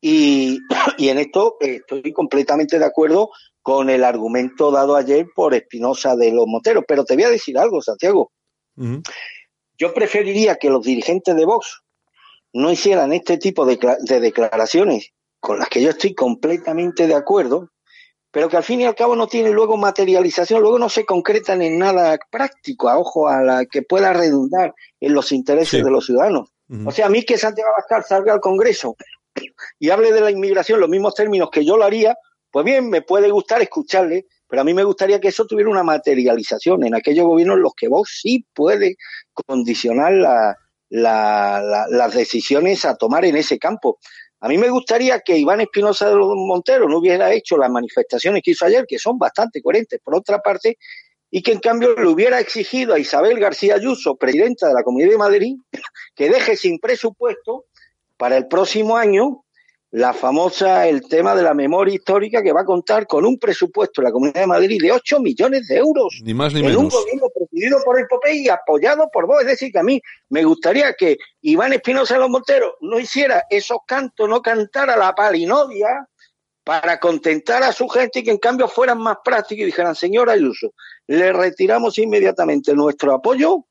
[0.00, 0.60] y
[0.98, 3.28] en esto estoy completamente de acuerdo
[3.66, 6.84] con el argumento dado ayer por Espinosa de los Monteros.
[6.86, 8.30] Pero te voy a decir algo, Santiago.
[8.76, 9.02] Uh -huh.
[9.76, 11.82] Yo preferiría que los dirigentes de Vox
[12.52, 15.10] no hicieran este tipo de, de, declaraciones
[15.40, 17.72] con las que yo estoy completamente de acuerdo,
[18.30, 21.60] pero que al fin y al cabo no tienen luego materialización, luego no se concretan
[21.60, 25.82] en nada práctico, a ojo, a la que pueda redundar en los intereses sí.
[25.82, 26.52] de los ciudadanos.
[26.68, 26.88] Uh -huh.
[26.90, 28.94] O sea, a mí que Santiago Abascal salga al Congreso
[29.80, 32.16] y hable de la inmigración los mismos términos que yo lo haría,
[32.56, 35.82] pues bien, me puede gustar escucharle, pero a mí me gustaría que eso tuviera una
[35.82, 38.96] materialización en aquellos gobiernos en los que vos sí puede
[39.34, 40.56] condicionar la,
[40.88, 43.98] las decisiones a tomar en ese campo.
[44.40, 48.40] A mí me gustaría que Iván Espinosa de los Monteros no hubiera hecho las manifestaciones
[48.42, 50.78] que hizo ayer, que son bastante coherentes, por otra parte,
[51.30, 55.10] y que en cambio le hubiera exigido a Isabel García Ayuso, presidenta de la Comunidad
[55.10, 55.56] de Madrid,
[56.14, 57.66] que deje sin presupuesto
[58.16, 59.42] para el próximo año
[59.96, 64.02] la famosa, el tema de la memoria histórica que va a contar con un presupuesto
[64.02, 66.20] en la Comunidad de Madrid de 8 millones de euros.
[66.22, 66.82] Ni más ni en menos.
[66.82, 69.40] un gobierno presidido por el PP y apoyado por vos.
[69.40, 73.44] Es decir, que a mí me gustaría que Iván Espinosa de los Monteros no hiciera
[73.48, 76.06] esos cantos, no cantara la palinodia
[76.62, 80.34] para contentar a su gente y que en cambio fueran más prácticos y dijeran, señora
[80.34, 80.74] Ayuso,
[81.06, 83.64] le retiramos inmediatamente nuestro apoyo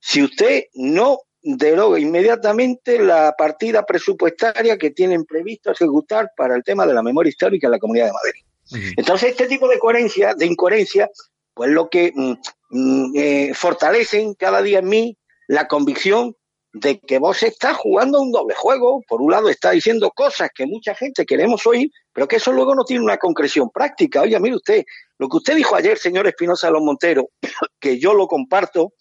[0.00, 6.86] si usted no deroga inmediatamente la partida presupuestaria que tienen previsto ejecutar para el tema
[6.86, 8.42] de la memoria histórica en la Comunidad de Madrid.
[8.72, 8.94] Uh -huh.
[8.96, 11.08] Entonces, este tipo de coherencia, de incoherencia,
[11.54, 15.18] pues lo que mm, eh, fortalecen cada día en mí
[15.48, 16.36] la convicción
[16.72, 19.02] de que vos estás jugando un doble juego.
[19.08, 22.74] Por un lado, está diciendo cosas que mucha gente queremos oír, pero que eso luego
[22.74, 24.22] no tiene una concreción práctica.
[24.22, 24.84] Oye, mire usted,
[25.18, 27.26] lo que usted dijo ayer, señor Espinosa de los Monteros,
[27.80, 28.92] que yo lo comparto,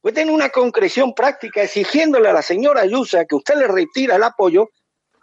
[0.00, 4.22] pues tiene una concreción práctica exigiéndole a la señora Ayusa que usted le retira el
[4.22, 4.70] apoyo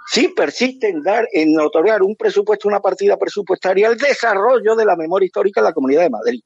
[0.10, 4.96] si persiste en dar, en otorgar un presupuesto, una partida presupuestaria al desarrollo de la
[4.96, 6.42] memoria histórica en la Comunidad de Madrid.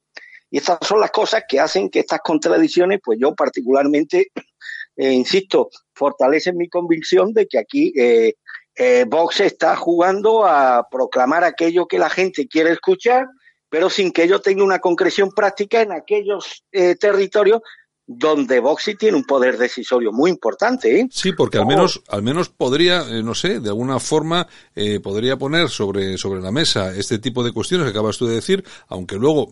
[0.50, 4.32] Y estas son las cosas que hacen que estas contradicciones, pues yo particularmente,
[4.96, 8.34] eh, insisto, fortalecen mi convicción de que aquí eh,
[8.74, 13.26] eh, Vox está jugando a proclamar aquello que la gente quiere escuchar,
[13.68, 17.60] pero sin que ello tenga una concreción práctica en aquellos eh, territorios
[18.18, 21.00] donde sí tiene un poder decisorio muy importante.
[21.00, 21.08] ¿eh?
[21.10, 25.36] Sí, porque al menos, al menos podría, eh, no sé, de alguna forma eh, podría
[25.36, 29.16] poner sobre, sobre la mesa este tipo de cuestiones que acabas tú de decir, aunque
[29.16, 29.50] luego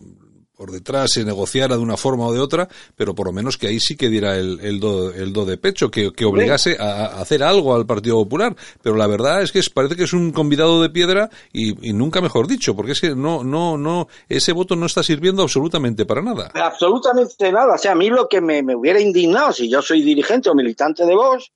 [0.61, 3.65] por detrás se negociara de una forma o de otra, pero por lo menos que
[3.65, 6.83] ahí sí que diera el, el, do, el do de pecho, que, que obligase a,
[6.83, 8.55] a hacer algo al Partido Popular.
[8.83, 11.93] Pero la verdad es que es, parece que es un convidado de piedra y, y
[11.93, 16.05] nunca mejor dicho, porque es que no, no, no, ese voto no está sirviendo absolutamente
[16.05, 16.51] para nada.
[16.53, 17.73] Absolutamente nada.
[17.73, 20.53] O sea, a mí lo que me, me hubiera indignado si yo soy dirigente o
[20.53, 21.51] militante de Vox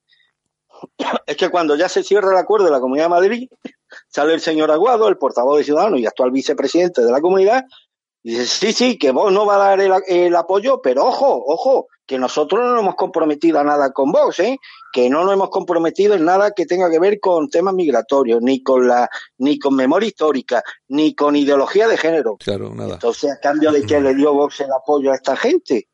[1.27, 3.49] es que cuando ya se cierra el acuerdo de la Comunidad de Madrid,
[4.07, 7.65] sale el señor Aguado, el portavoz de Ciudadanos y actual vicepresidente de la comunidad,
[8.27, 11.43] y dice, sí, sí, que vos no va a dar el, el, apoyo, pero ojo,
[11.45, 14.57] ojo, que nosotros no nos hemos comprometido a nada con vos, ¿eh?
[14.91, 18.63] que no nos hemos comprometido en nada que tenga que ver con temas migratorios, ni
[18.63, 19.07] con la,
[19.37, 22.37] ni con memoria histórica, ni con ideología de género.
[22.37, 22.95] Claro, nada.
[22.95, 25.87] Entonces, a cambio de que le dio Vox el apoyo a esta gente,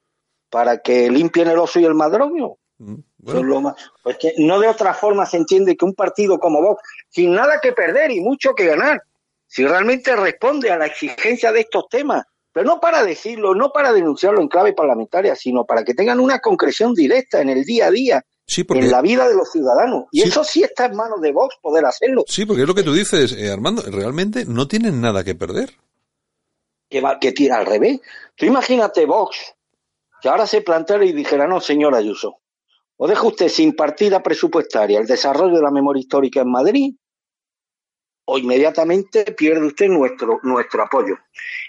[0.50, 2.56] para que limpien el oso y el madroño.
[2.78, 3.76] Bueno.
[4.04, 7.60] Pues que no de otra forma se entiende que un partido como Vox, sin nada
[7.62, 9.04] que perder y mucho que ganar,
[9.52, 12.24] si realmente responde a la exigencia de estos temas,
[12.54, 16.40] pero no para decirlo, no para denunciarlo en clave parlamentaria, sino para que tengan una
[16.40, 18.86] concreción directa en el día a día, sí, porque...
[18.86, 20.06] en la vida de los ciudadanos.
[20.12, 20.30] Y sí.
[20.30, 22.24] eso sí está en manos de Vox poder hacerlo.
[22.30, 25.72] Sí, porque es lo que tú dices, eh, Armando, realmente no tienen nada que perder.
[26.90, 28.00] Que, va, que tira al revés.
[28.38, 29.54] Tú imagínate Vox,
[30.22, 32.38] que ahora se planteara y dijera, no, señor Ayuso,
[32.96, 36.94] o deja usted sin partida presupuestaria el desarrollo de la memoria histórica en Madrid,
[38.26, 41.18] o inmediatamente pierde usted nuestro, nuestro apoyo.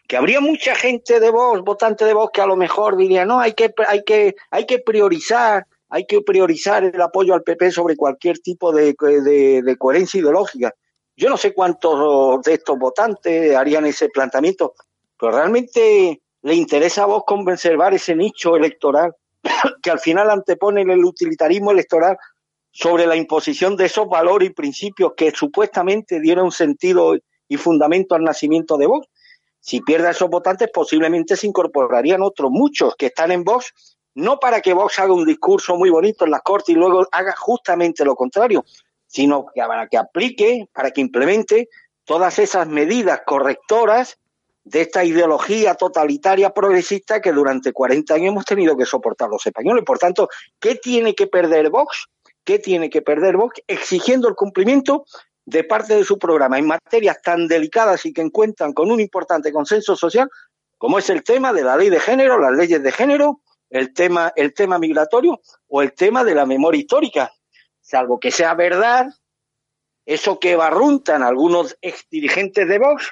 [0.06, 3.40] Que habría mucha gente de Vox, votante de Vox, que a lo mejor diría, no,
[3.40, 7.96] hay que, hay que, hay que priorizar, hay que priorizar el apoyo al PP sobre
[7.96, 10.74] cualquier tipo de, de, coherencia ideológica.
[11.16, 14.74] Yo no sé cuántos de estos votantes harían ese planteamiento,
[15.18, 19.14] pero realmente le interesa a vos conservar ese nicho electoral
[19.82, 22.16] que al final anteponen el utilitarismo electoral
[22.72, 27.14] sobre la imposición de esos valores y principios que supuestamente dieron sentido
[27.46, 29.06] y fundamento al nacimiento de Vox.
[29.60, 33.72] Si pierde a esos votantes, posiblemente se incorporarían otros muchos que están en Vox,
[34.14, 37.36] no para que Vox haga un discurso muy bonito en las cortes y luego haga
[37.36, 38.64] justamente lo contrario,
[39.06, 41.68] sino para que aplique, para que implemente
[42.04, 44.18] todas esas medidas correctoras
[44.64, 49.84] de esta ideología totalitaria progresista que durante 40 años hemos tenido que soportar los españoles.
[49.84, 52.06] Por tanto, ¿qué tiene que perder Vox?
[52.44, 53.62] ¿Qué tiene que perder Vox?
[53.66, 55.04] Exigiendo el cumplimiento
[55.44, 59.52] de parte de su programa en materias tan delicadas y que encuentran con un importante
[59.52, 60.28] consenso social,
[60.78, 63.40] como es el tema de la ley de género, las leyes de género,
[63.70, 67.32] el tema, el tema migratorio o el tema de la memoria histórica.
[67.80, 69.06] Salvo que sea verdad
[70.04, 73.10] eso que barruntan algunos ex dirigentes de Vox,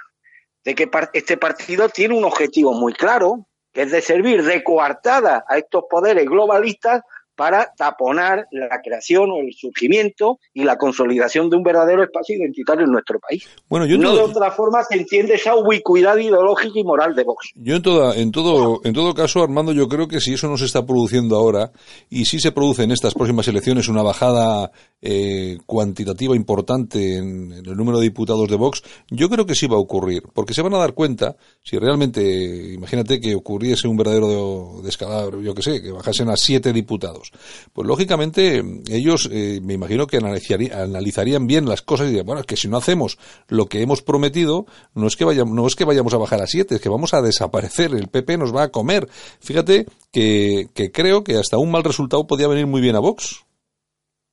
[0.65, 5.45] de que este partido tiene un objetivo muy claro, que es de servir de coartada
[5.49, 7.03] a estos poderes globalistas
[7.41, 12.85] para taponar la creación o el surgimiento y la consolidación de un verdadero espacio identitario
[12.85, 13.49] en nuestro país.
[13.67, 17.25] Bueno, yo no todo, de otra forma se entiende esa ubicuidad ideológica y moral de
[17.25, 17.53] Vox.
[17.55, 20.59] Yo en toda, en todo, en todo caso, Armando, yo creo que si eso no
[20.59, 21.73] se está produciendo ahora
[22.11, 24.71] y si se produce en estas próximas elecciones una bajada
[25.01, 29.67] eh, cuantitativa importante en, en, el número de diputados de Vox, yo creo que sí
[29.67, 33.97] va a ocurrir, porque se van a dar cuenta si realmente, imagínate que ocurriese un
[33.97, 37.30] verdadero descalabro, yo que sé, que bajasen a siete diputados
[37.73, 42.47] pues lógicamente ellos eh, me imagino que analizarían, bien las cosas y dirían, bueno, es
[42.47, 43.19] que si no hacemos
[43.49, 46.47] lo que hemos prometido, no es que vayamos, no es que vayamos a bajar a
[46.47, 49.09] siete, es que vamos a desaparecer, el PP nos va a comer.
[49.41, 53.45] Fíjate que, que creo que hasta un mal resultado podía venir muy bien a Vox.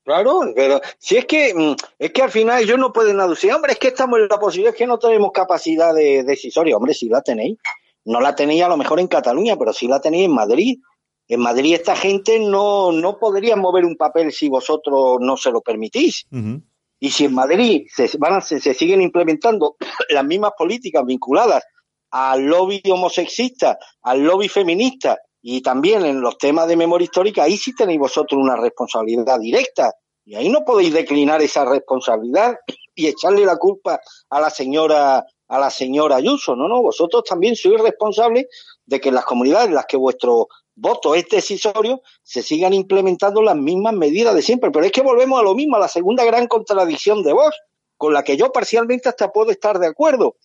[0.07, 1.53] Claro, pero si es que
[1.99, 4.73] es que al final ellos no pueden aducir, hombre, es que estamos en la posibilidad,
[4.73, 7.57] es que no tenemos capacidad de decisoria, hombre, si la tenéis.
[8.05, 10.79] No la tenéis a lo mejor en Cataluña, pero sí la tenéis en Madrid.
[11.27, 15.61] En Madrid esta gente no, no podría mover un papel si vosotros no se lo
[15.61, 16.25] permitís.
[16.31, 16.61] Uh -huh.
[16.99, 19.75] Y si en Madrid se, van a, se, se, siguen implementando
[20.09, 21.63] las mismas políticas vinculadas
[22.11, 27.57] al lobby homosexista, al lobby feminista y también en los temas de memoria histórica, ahí
[27.57, 29.93] sí tenéis vosotros una responsabilidad directa.
[30.25, 32.57] Y ahí no podéis declinar esa responsabilidad
[32.93, 33.99] y echarle la culpa
[34.29, 36.55] a la señora a la señora Ayuso.
[36.55, 38.47] No, no, vosotros también sois responsables
[38.85, 40.47] de que en las comunidades en las que vuestro
[40.77, 44.71] voto es decisorio, se sigan implementando las mismas medidas de siempre.
[44.71, 47.53] Pero es que volvemos a lo mismo, a la segunda gran contradicción de vos,
[47.97, 50.37] con la que yo parcialmente hasta puedo estar de acuerdo.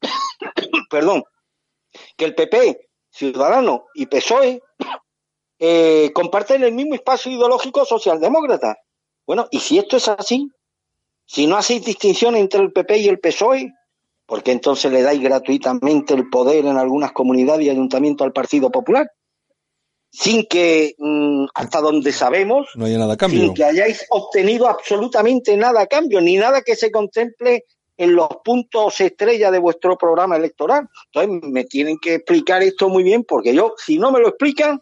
[0.90, 1.24] Perdón.
[2.16, 4.62] Que el PP, Ciudadano y PSOE
[5.58, 8.76] eh, comparten el mismo espacio ideológico socialdemócrata.
[9.26, 10.50] Bueno, y si esto es así,
[11.24, 13.72] si no hacéis distinción entre el PP y el PSOE,
[14.26, 19.10] porque entonces le dais gratuitamente el poder en algunas comunidades y ayuntamientos al Partido Popular,
[20.10, 23.40] sin que, mmm, hasta donde sabemos, no haya nada a cambio.
[23.40, 27.64] sin que hayáis obtenido absolutamente nada a cambio, ni nada que se contemple
[27.96, 30.88] en los puntos estrella de vuestro programa electoral.
[31.12, 34.80] Entonces me tienen que explicar esto muy bien porque yo, si no me lo explican,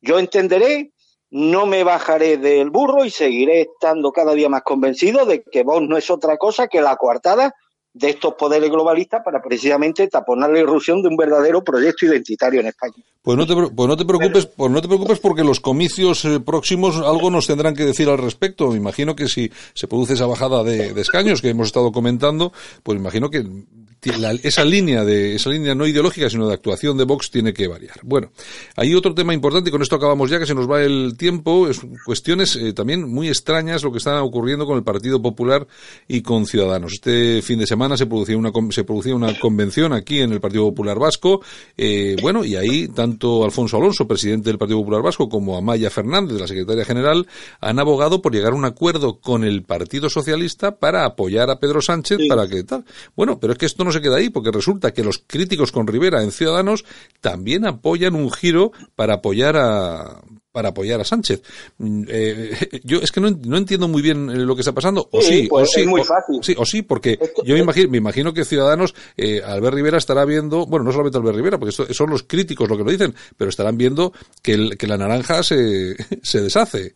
[0.00, 0.92] yo entenderé,
[1.30, 5.86] no me bajaré del burro y seguiré estando cada día más convencido de que Vox
[5.88, 7.54] no es otra cosa que la coartada
[7.92, 12.66] de estos poderes globalistas para precisamente taponar la irrupción de un verdadero proyecto identitario en
[12.66, 13.02] España.
[13.26, 16.38] Pues no te, pues no te preocupes, pues no te preocupes porque los comicios eh,
[16.38, 18.68] próximos algo nos tendrán que decir al respecto.
[18.68, 22.52] Me imagino que si se produce esa bajada de, de escaños que hemos estado comentando,
[22.84, 23.44] pues imagino que
[24.18, 27.66] la, esa línea de esa línea no ideológica sino de actuación de Vox tiene que
[27.66, 27.98] variar.
[28.02, 28.30] Bueno,
[28.76, 31.68] hay otro tema importante y con esto acabamos ya que se nos va el tiempo.
[31.68, 35.66] Es cuestiones eh, también muy extrañas lo que está ocurriendo con el Partido Popular
[36.06, 36.92] y con Ciudadanos.
[36.94, 40.64] Este fin de semana se producía una se producía una convención aquí en el Partido
[40.64, 41.40] Popular Vasco.
[41.76, 46.40] Eh, bueno, y ahí tanto Alfonso Alonso, presidente del Partido Popular Vasco, como Amaya Fernández,
[46.40, 47.26] la secretaria general,
[47.60, 51.80] han abogado por llegar a un acuerdo con el Partido Socialista para apoyar a Pedro
[51.80, 52.84] Sánchez para que tal.
[53.14, 55.86] Bueno, pero es que esto no se queda ahí, porque resulta que los críticos con
[55.86, 56.84] Rivera en Ciudadanos
[57.20, 60.22] también apoyan un giro para apoyar a
[60.56, 61.42] para apoyar a Sánchez.
[61.76, 62.50] Mm, eh,
[62.82, 65.06] yo es que no, no, entiendo muy bien eh, lo que está pasando.
[65.12, 66.42] O sí, pues o sí, es muy o, fácil.
[66.42, 70.24] sí, o sí, porque yo me imagino, me imagino que Ciudadanos, eh, Albert Rivera estará
[70.24, 73.14] viendo, bueno, no solamente Albert Rivera, porque esto, son los críticos lo que lo dicen,
[73.36, 76.94] pero estarán viendo que, el, que la naranja se, se deshace.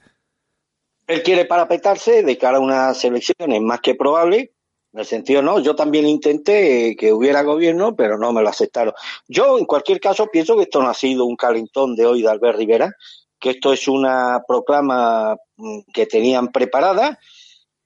[1.06, 4.52] Él quiere parapetarse de cara a unas elecciones más que probable,
[4.92, 8.92] en el sentido, no, yo también intenté que hubiera gobierno, pero no me lo aceptaron.
[9.28, 12.28] Yo, en cualquier caso, pienso que esto no ha sido un calentón de hoy de
[12.28, 12.96] Albert Rivera,
[13.40, 15.36] que esto es una proclama
[15.92, 17.18] que tenían preparada.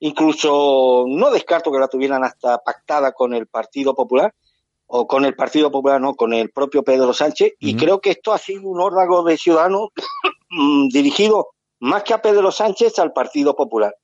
[0.00, 4.34] Incluso no descarto que la tuvieran hasta pactada con el Partido Popular,
[4.86, 7.68] o con el Partido Popular, no, con el propio Pedro Sánchez, uh -huh.
[7.68, 9.88] y creo que esto ha sido un órdago de ciudadanos
[10.92, 11.48] dirigido
[11.80, 13.94] más que a Pedro Sánchez al Partido Popular.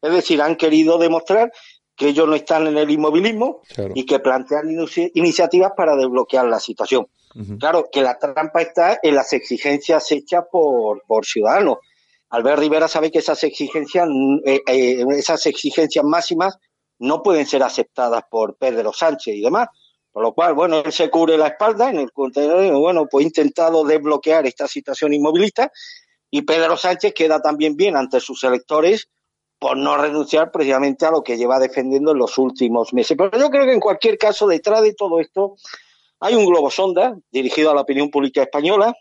[0.00, 1.52] Es decir, han querido demostrar
[1.96, 3.92] que ellos no están en el inmovilismo claro.
[3.94, 4.68] y que plantean
[5.14, 7.06] iniciativas para desbloquear la situación.
[7.58, 11.78] Claro, que la trampa está en las exigencias hechas por, por ciudadanos.
[12.30, 14.08] Albert Rivera sabe que esas exigencias,
[14.44, 16.58] eh, eh, esas exigencias máximas
[16.98, 19.68] no pueden ser aceptadas por Pedro Sánchez y demás.
[20.12, 23.82] Por lo cual, bueno, él se cubre la espalda en el contenedor, bueno, pues intentado
[23.84, 25.72] desbloquear esta situación inmovilista
[26.30, 29.08] y Pedro Sánchez queda también bien ante sus electores
[29.58, 33.16] por no renunciar precisamente a lo que lleva defendiendo en los últimos meses.
[33.16, 35.56] Pero yo creo que en cualquier caso, detrás de todo esto,
[36.22, 38.94] hay un globo sonda dirigido a la opinión pública española.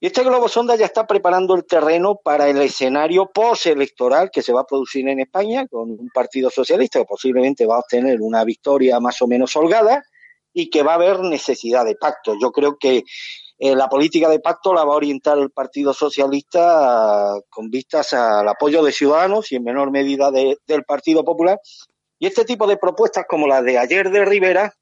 [0.00, 4.54] Y este globo sonda ya está preparando el terreno para el escenario postelectoral que se
[4.54, 8.42] va a producir en España con un partido socialista que posiblemente va a obtener una
[8.44, 10.02] victoria más o menos holgada
[10.54, 12.34] y que va a haber necesidad de pacto.
[12.40, 13.04] Yo creo que
[13.58, 18.14] eh, la política de pacto la va a orientar el Partido Socialista uh, con vistas
[18.14, 21.60] al apoyo de Ciudadanos y en menor medida de, del Partido Popular.
[22.18, 24.72] Y este tipo de propuestas como la de ayer de Rivera,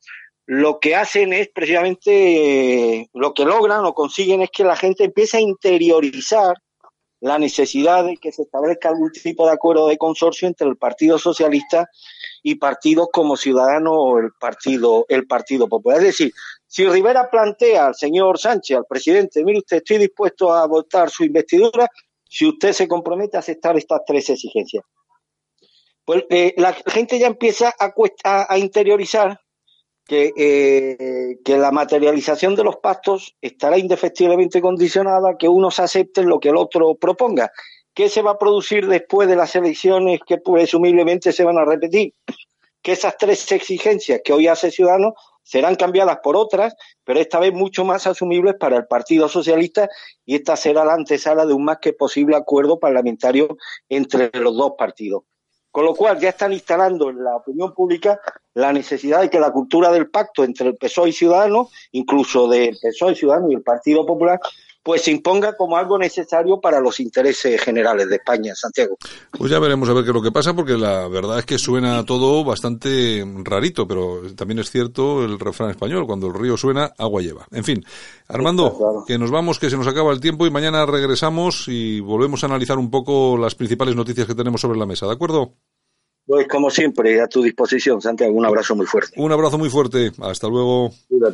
[0.51, 5.05] lo que hacen es precisamente, eh, lo que logran o consiguen es que la gente
[5.05, 6.57] empiece a interiorizar
[7.21, 11.19] la necesidad de que se establezca algún tipo de acuerdo de consorcio entre el Partido
[11.19, 11.91] Socialista
[12.43, 15.99] y partidos como Ciudadanos o el Partido, el Partido Popular.
[15.99, 16.33] Es decir,
[16.67, 21.25] si Rivera plantea al señor Sánchez, al presidente, mire usted, estoy dispuesto a votar su
[21.25, 21.89] investidura
[22.25, 24.83] si usted se compromete a aceptar estas tres exigencias.
[26.07, 29.39] Pues eh, la gente ya empieza a interiorizar
[30.09, 36.29] que, eh, que, la materialización de los pactos estará indefectiblemente condicionada a que unos acepten
[36.29, 37.53] lo que el otro proponga.
[37.93, 42.15] ¿Qué se va a producir después de las elecciones que presumiblemente se van a repetir?
[42.81, 47.53] Que esas tres exigencias que hoy hace Ciudadanos serán cambiadas por otras, pero esta vez
[47.53, 49.91] mucho más asumibles para el Partido Socialista
[50.25, 53.59] y esta será la antesala de un más que posible acuerdo parlamentario
[53.91, 55.25] entre los dos partidos.
[55.79, 58.21] Con lo cual ya están instalando en la opinión pública
[58.55, 62.77] la necesidad de que la cultura del pacto entre el PSOE y Ciudadanos, incluso del
[62.83, 64.41] PSOE, Ciudadanos y el Partido Popular,
[64.89, 68.97] pues se imponga como algo necesario para los intereses generales de España, Santiago.
[69.33, 71.59] Pues ya veremos a ver qué es lo que pasa, porque la verdad es que
[71.59, 76.91] suena todo bastante rarito, pero también es cierto el refrán español, cuando el río suena,
[76.97, 77.47] agua lleva.
[77.51, 77.85] En fin,
[78.29, 79.05] Armando, claro.
[79.07, 82.47] que nos vamos, que se nos acaba el tiempo y mañana regresamos y volvemos a
[82.47, 85.53] analizar un poco las principales noticias que tenemos sobre la mesa, ¿de acuerdo?
[86.29, 88.35] Pues como siempre, a tu disposición, Santiago.
[88.35, 89.19] Un abrazo muy fuerte.
[89.19, 90.13] Un abrazo muy fuerte.
[90.21, 90.91] Hasta luego.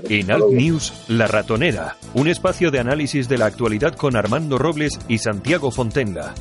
[0.09, 5.01] En Alt News, La Ratonera, un espacio de análisis de la actualidad con Armando Robles
[5.09, 6.32] y Santiago Fontenga.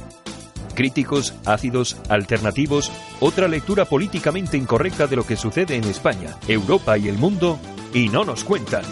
[0.75, 7.07] Críticos, ácidos, alternativos, otra lectura políticamente incorrecta de lo que sucede en España, Europa y
[7.07, 7.57] el mundo,
[7.91, 8.83] y no nos cuentan.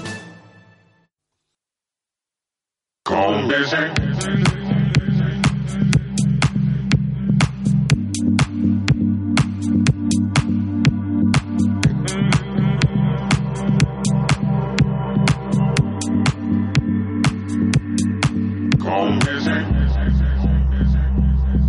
[18.91, 19.65] on music.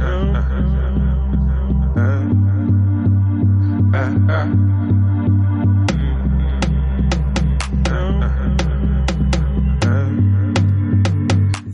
[0.01, 0.43] Uh,
[3.95, 4.82] uh, uh,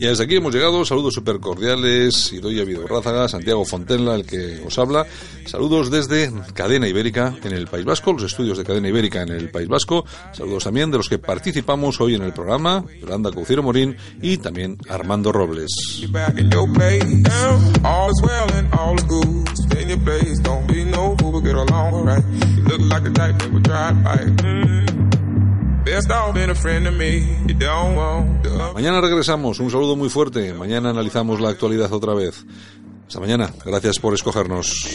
[0.01, 4.79] Y desde aquí hemos llegado, saludos súper cordiales, Idoia Vidorrázaga, Santiago Fontenla, el que os
[4.79, 5.05] habla.
[5.45, 9.51] Saludos desde Cadena Ibérica en el País Vasco, los estudios de Cadena Ibérica en el
[9.51, 10.05] País Vasco.
[10.33, 14.79] Saludos también de los que participamos hoy en el programa, Yolanda Cauciero Morín y también
[14.89, 15.73] Armando Robles.
[28.75, 30.53] Mañana regresamos, un saludo muy fuerte.
[30.55, 32.45] Mañana analizamos la actualidad otra vez.
[33.07, 34.87] Hasta mañana, gracias por escogernos.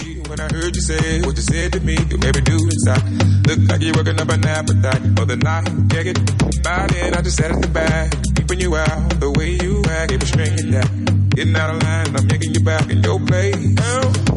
[11.36, 13.56] Getting out of line, I'm making you back in your place.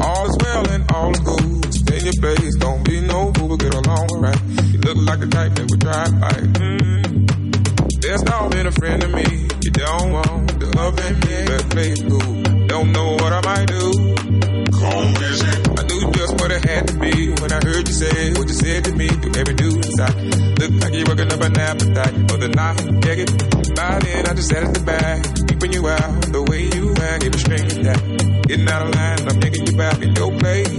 [0.01, 1.66] All is well and all is good.
[1.93, 4.41] In your place, don't be no fool, get along right.
[4.71, 6.35] You look like the type that would drive by.
[6.59, 8.01] Mm.
[8.01, 9.47] There's not been a friend to me.
[9.63, 12.67] You don't want the love and me, but play it cool.
[12.67, 13.91] Don't know what I might do.
[14.79, 15.79] Come visit.
[15.79, 18.53] I knew just what it had to be when I heard you say what you
[18.53, 19.07] said to me.
[19.07, 20.15] Through every dude inside.
[20.59, 23.01] Look like you're working up an appetite for the night.
[23.01, 23.75] Get it?
[23.75, 27.23] By then, I just sat at the back, keeping you out the way you act.
[27.23, 28.36] Give a string that.
[28.47, 30.69] Getting out of line, I'm making you back in your place.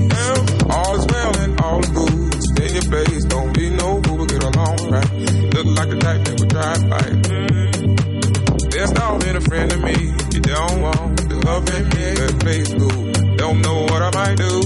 [0.70, 2.42] All is well and all is good.
[2.42, 5.12] Stay in your place, don't be no fool, get along right.
[5.52, 8.68] Look like the type that would drive by.
[8.70, 10.14] There's not been a friend to me.
[10.32, 13.36] You don't want and me, but play it cool.
[13.36, 14.60] Don't know what I might do.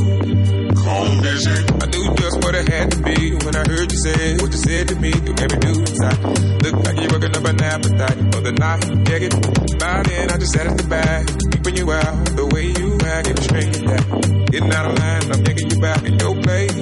[1.23, 1.71] Visit.
[1.83, 4.59] I knew just what it had to be when I heard you say what you
[4.59, 5.13] said to me.
[5.13, 6.19] Through every dude inside.
[6.63, 8.83] Look like you're working up an appetite for the night.
[9.05, 9.33] Get it?
[9.79, 13.29] By then, I just sat at the back, keeping you out the way you act.
[13.29, 14.51] Give a string that.
[14.51, 16.75] Getting out of line, I'm taking you back in your place.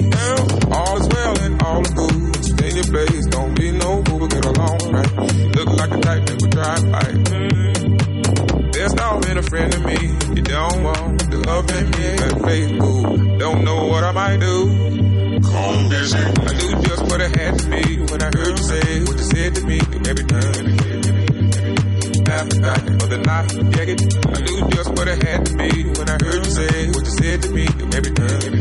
[0.71, 2.35] All is well and all is good.
[2.43, 5.11] Stay in your place, don't be no fool, get along right.
[5.55, 7.20] Look like a type that would drive by.
[9.51, 9.99] Friend to me.
[10.37, 12.07] You don't want the love and me,
[12.39, 13.03] play it cool.
[13.37, 14.57] Don't know what I might do.
[15.43, 16.39] Come visit.
[16.39, 19.27] I knew just what it had to be when I heard you say what you
[19.33, 19.79] said to me.
[20.07, 20.65] Every time.
[23.01, 23.99] For the night, yeah, it.
[24.23, 27.13] I knew just what it had to be when I heard you say what you
[27.19, 27.65] said to me.
[27.91, 28.53] Every time.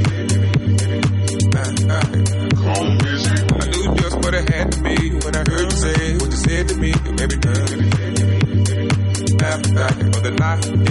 [2.65, 3.47] Come visit.
[3.63, 6.41] I knew just what it had to be when I heard you say what you
[6.47, 6.91] said to me.
[7.23, 8.11] Every time.
[9.41, 10.61] Appetite for the night,